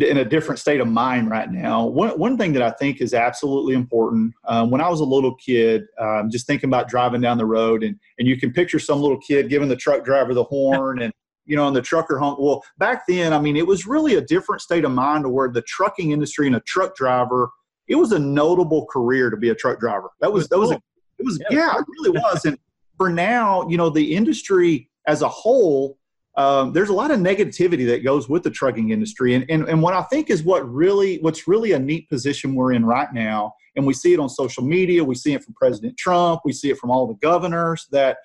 in 0.00 0.18
a 0.18 0.24
different 0.24 0.58
state 0.58 0.80
of 0.80 0.88
mind 0.88 1.30
right 1.30 1.50
now. 1.50 1.86
One, 1.86 2.18
one 2.18 2.36
thing 2.36 2.52
that 2.54 2.62
I 2.62 2.70
think 2.70 3.00
is 3.00 3.14
absolutely 3.14 3.74
important. 3.74 4.34
Um, 4.46 4.70
when 4.70 4.80
I 4.80 4.88
was 4.88 5.00
a 5.00 5.04
little 5.04 5.34
kid, 5.36 5.84
um, 5.98 6.28
just 6.30 6.46
thinking 6.46 6.68
about 6.68 6.88
driving 6.88 7.20
down 7.20 7.38
the 7.38 7.46
road, 7.46 7.82
and 7.82 7.98
and 8.18 8.28
you 8.28 8.38
can 8.38 8.52
picture 8.52 8.78
some 8.78 9.00
little 9.00 9.20
kid 9.20 9.48
giving 9.48 9.68
the 9.68 9.76
truck 9.76 10.04
driver 10.04 10.34
the 10.34 10.44
horn, 10.44 11.00
and 11.02 11.12
you 11.46 11.56
know, 11.56 11.66
and 11.66 11.76
the 11.76 11.82
trucker 11.82 12.18
honk. 12.18 12.38
Well, 12.38 12.62
back 12.78 13.06
then, 13.06 13.32
I 13.32 13.38
mean, 13.40 13.56
it 13.56 13.66
was 13.66 13.86
really 13.86 14.16
a 14.16 14.20
different 14.20 14.60
state 14.60 14.84
of 14.84 14.90
mind 14.90 15.24
to 15.24 15.28
where 15.28 15.48
the 15.48 15.62
trucking 15.62 16.10
industry 16.10 16.46
and 16.46 16.56
a 16.56 16.60
truck 16.60 16.96
driver, 16.96 17.50
it 17.88 17.94
was 17.94 18.12
a 18.12 18.18
notable 18.18 18.86
career 18.86 19.30
to 19.30 19.36
be 19.36 19.50
a 19.50 19.54
truck 19.54 19.78
driver. 19.78 20.10
That 20.20 20.32
was 20.32 20.48
that 20.48 20.58
was 20.58 20.72
a, 20.72 20.80
it 21.18 21.24
was 21.24 21.40
Yeah. 21.48 21.58
yeah, 21.58 21.78
it 21.78 21.84
really 21.88 22.18
was. 22.18 22.44
And 22.44 22.58
for 22.96 23.08
now, 23.08 23.66
you 23.68 23.76
know, 23.76 23.88
the 23.88 24.14
industry 24.14 24.90
as 25.06 25.22
a 25.22 25.28
whole, 25.28 25.98
um, 26.36 26.72
there's 26.72 26.90
a 26.90 26.94
lot 26.94 27.10
of 27.10 27.18
negativity 27.18 27.86
that 27.86 28.04
goes 28.04 28.28
with 28.28 28.42
the 28.42 28.50
trucking 28.50 28.90
industry. 28.90 29.34
And, 29.34 29.44
and 29.48 29.68
and 29.68 29.82
what 29.82 29.94
I 29.94 30.02
think 30.02 30.30
is 30.30 30.42
what 30.42 30.68
really 30.70 31.18
what's 31.18 31.48
really 31.48 31.72
a 31.72 31.78
neat 31.78 32.08
position 32.08 32.54
we're 32.54 32.72
in 32.72 32.84
right 32.84 33.12
now 33.12 33.54
and 33.76 33.86
we 33.86 33.92
see 33.92 34.12
it 34.12 34.20
on 34.20 34.28
social 34.28 34.64
media. 34.64 35.04
We 35.04 35.14
see 35.14 35.34
it 35.34 35.44
from 35.44 35.54
President 35.54 35.96
Trump. 35.96 36.40
We 36.44 36.52
see 36.52 36.70
it 36.70 36.78
from 36.78 36.90
all 36.90 37.06
the 37.06 37.14
governors 37.14 37.86
that 37.92 38.18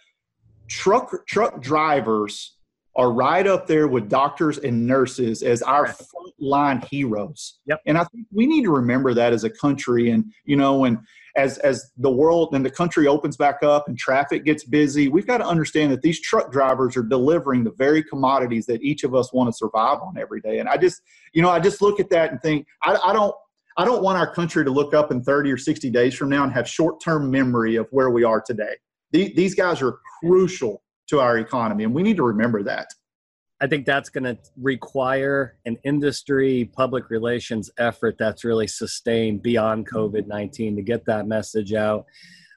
truck 0.67 1.11
truck 1.27 1.61
drivers 1.61 2.57
are 2.95 3.11
right 3.11 3.47
up 3.47 3.67
there 3.67 3.87
with 3.87 4.09
doctors 4.09 4.57
and 4.57 4.85
nurses 4.85 5.43
as 5.43 5.61
our 5.61 5.83
Right. 5.83 5.95
frontline 6.41 6.85
heroes. 6.89 7.59
Yep. 7.65 7.81
And 7.85 7.97
I 7.97 8.03
think 8.05 8.27
we 8.33 8.45
need 8.45 8.63
to 8.63 8.71
remember 8.71 9.13
that 9.13 9.31
as 9.31 9.43
a 9.43 9.49
country. 9.49 10.11
And 10.11 10.25
you 10.45 10.55
know, 10.55 10.77
when 10.77 10.99
as 11.35 11.57
as 11.59 11.91
the 11.97 12.11
world 12.11 12.53
and 12.53 12.65
the 12.65 12.69
country 12.69 13.07
opens 13.07 13.37
back 13.37 13.63
up 13.63 13.87
and 13.87 13.97
traffic 13.97 14.43
gets 14.45 14.63
busy, 14.63 15.07
we've 15.07 15.27
got 15.27 15.37
to 15.37 15.45
understand 15.45 15.91
that 15.91 16.01
these 16.01 16.19
truck 16.19 16.51
drivers 16.51 16.97
are 16.97 17.03
delivering 17.03 17.63
the 17.63 17.71
very 17.71 18.03
commodities 18.03 18.65
that 18.65 18.81
each 18.81 19.03
of 19.03 19.15
us 19.15 19.31
want 19.33 19.47
to 19.49 19.53
survive 19.53 19.99
on 20.01 20.17
every 20.17 20.41
day. 20.41 20.59
And 20.59 20.67
I 20.67 20.77
just, 20.77 21.01
you 21.33 21.41
know, 21.41 21.49
I 21.49 21.59
just 21.59 21.81
look 21.81 21.99
at 21.99 22.09
that 22.09 22.31
and 22.31 22.41
think, 22.41 22.67
I, 22.83 22.95
I 23.03 23.13
don't. 23.13 23.35
I 23.77 23.85
don't 23.85 24.03
want 24.03 24.17
our 24.17 24.31
country 24.31 24.65
to 24.65 24.69
look 24.69 24.93
up 24.93 25.11
in 25.11 25.23
30 25.23 25.49
or 25.49 25.57
60 25.57 25.89
days 25.91 26.13
from 26.13 26.27
now 26.27 26.43
and 26.43 26.51
have 26.51 26.67
short-term 26.67 27.31
memory 27.31 27.77
of 27.77 27.87
where 27.91 28.09
we 28.09 28.25
are 28.25 28.41
today. 28.41 28.75
The- 29.11 29.33
These 29.33 29.55
guys 29.55 29.81
are 29.81 29.97
crucial 30.19 30.83
to 31.07 31.21
our 31.21 31.37
economy, 31.37 31.85
and 31.85 31.93
we 31.93 32.03
need 32.03 32.17
to 32.17 32.23
remember 32.23 32.63
that. 32.63 32.87
I 33.61 33.67
think 33.67 33.85
that's 33.85 34.09
going 34.09 34.23
to 34.23 34.37
require 34.59 35.55
an 35.65 35.77
industry 35.83 36.69
public 36.73 37.11
relations 37.11 37.69
effort 37.77 38.15
that's 38.17 38.43
really 38.43 38.67
sustained 38.67 39.43
beyond 39.43 39.87
COVID 39.87 40.25
19 40.27 40.75
to 40.77 40.81
get 40.81 41.05
that 41.05 41.27
message 41.27 41.73
out, 41.73 42.05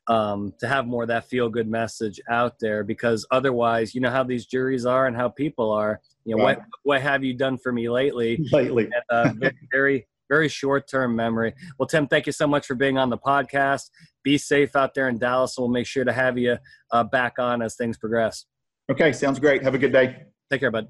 um, 0.09 0.55
to 0.61 0.67
have 0.67 0.87
more 0.87 1.03
of 1.03 1.09
that 1.09 1.27
feel 1.29 1.51
good 1.51 1.69
message 1.69 2.19
out 2.31 2.55
there. 2.59 2.83
Because 2.85 3.27
otherwise, 3.31 3.95
you 3.95 4.01
know 4.01 4.11
how 4.11 4.25
these 4.25 4.47
juries 4.47 4.87
are 4.87 5.07
and 5.07 5.15
how 5.15 5.29
people 5.29 5.71
are. 5.71 6.01
You 6.25 6.37
know, 6.37 6.45
Right. 6.45 6.57
what, 6.57 6.67
what 6.85 7.01
have 7.03 7.23
you 7.23 7.35
done 7.35 7.59
for 7.59 7.71
me 7.71 7.91
lately? 7.91 8.39
Lately, 8.53 8.85
And, 8.85 9.03
uh, 9.11 9.33
very, 9.37 9.59
very, 9.71 10.07
very 10.31 10.49
short 10.49 10.89
term 10.89 11.15
memory. 11.15 11.53
Well, 11.79 11.87
Tim, 11.87 12.07
thank 12.09 12.25
you 12.25 12.33
so 12.33 12.47
much 12.47 12.65
for 12.67 12.75
being 12.75 12.97
on 12.97 13.11
the 13.11 13.19
podcast. 13.19 13.91
Be 14.23 14.39
safe 14.39 14.75
out 14.75 14.95
there 14.95 15.11
in 15.11 15.19
Dallas, 15.19 15.59
and 15.59 15.65
we'll 15.65 15.71
make 15.73 15.87
sure 15.87 16.03
to 16.05 16.15
have 16.15 16.39
you 16.39 16.57
uh, 16.93 17.05
back 17.05 17.39
on 17.39 17.61
as 17.61 17.77
things 17.77 17.99
progress. 17.99 18.47
okay, 18.91 19.13
sounds 19.13 19.39
great. 19.39 19.63
Have 19.63 19.75
a 19.75 19.79
good 19.79 19.93
day. 19.93 20.23
Take 20.51 20.61
care, 20.61 20.71
bud. 20.71 20.89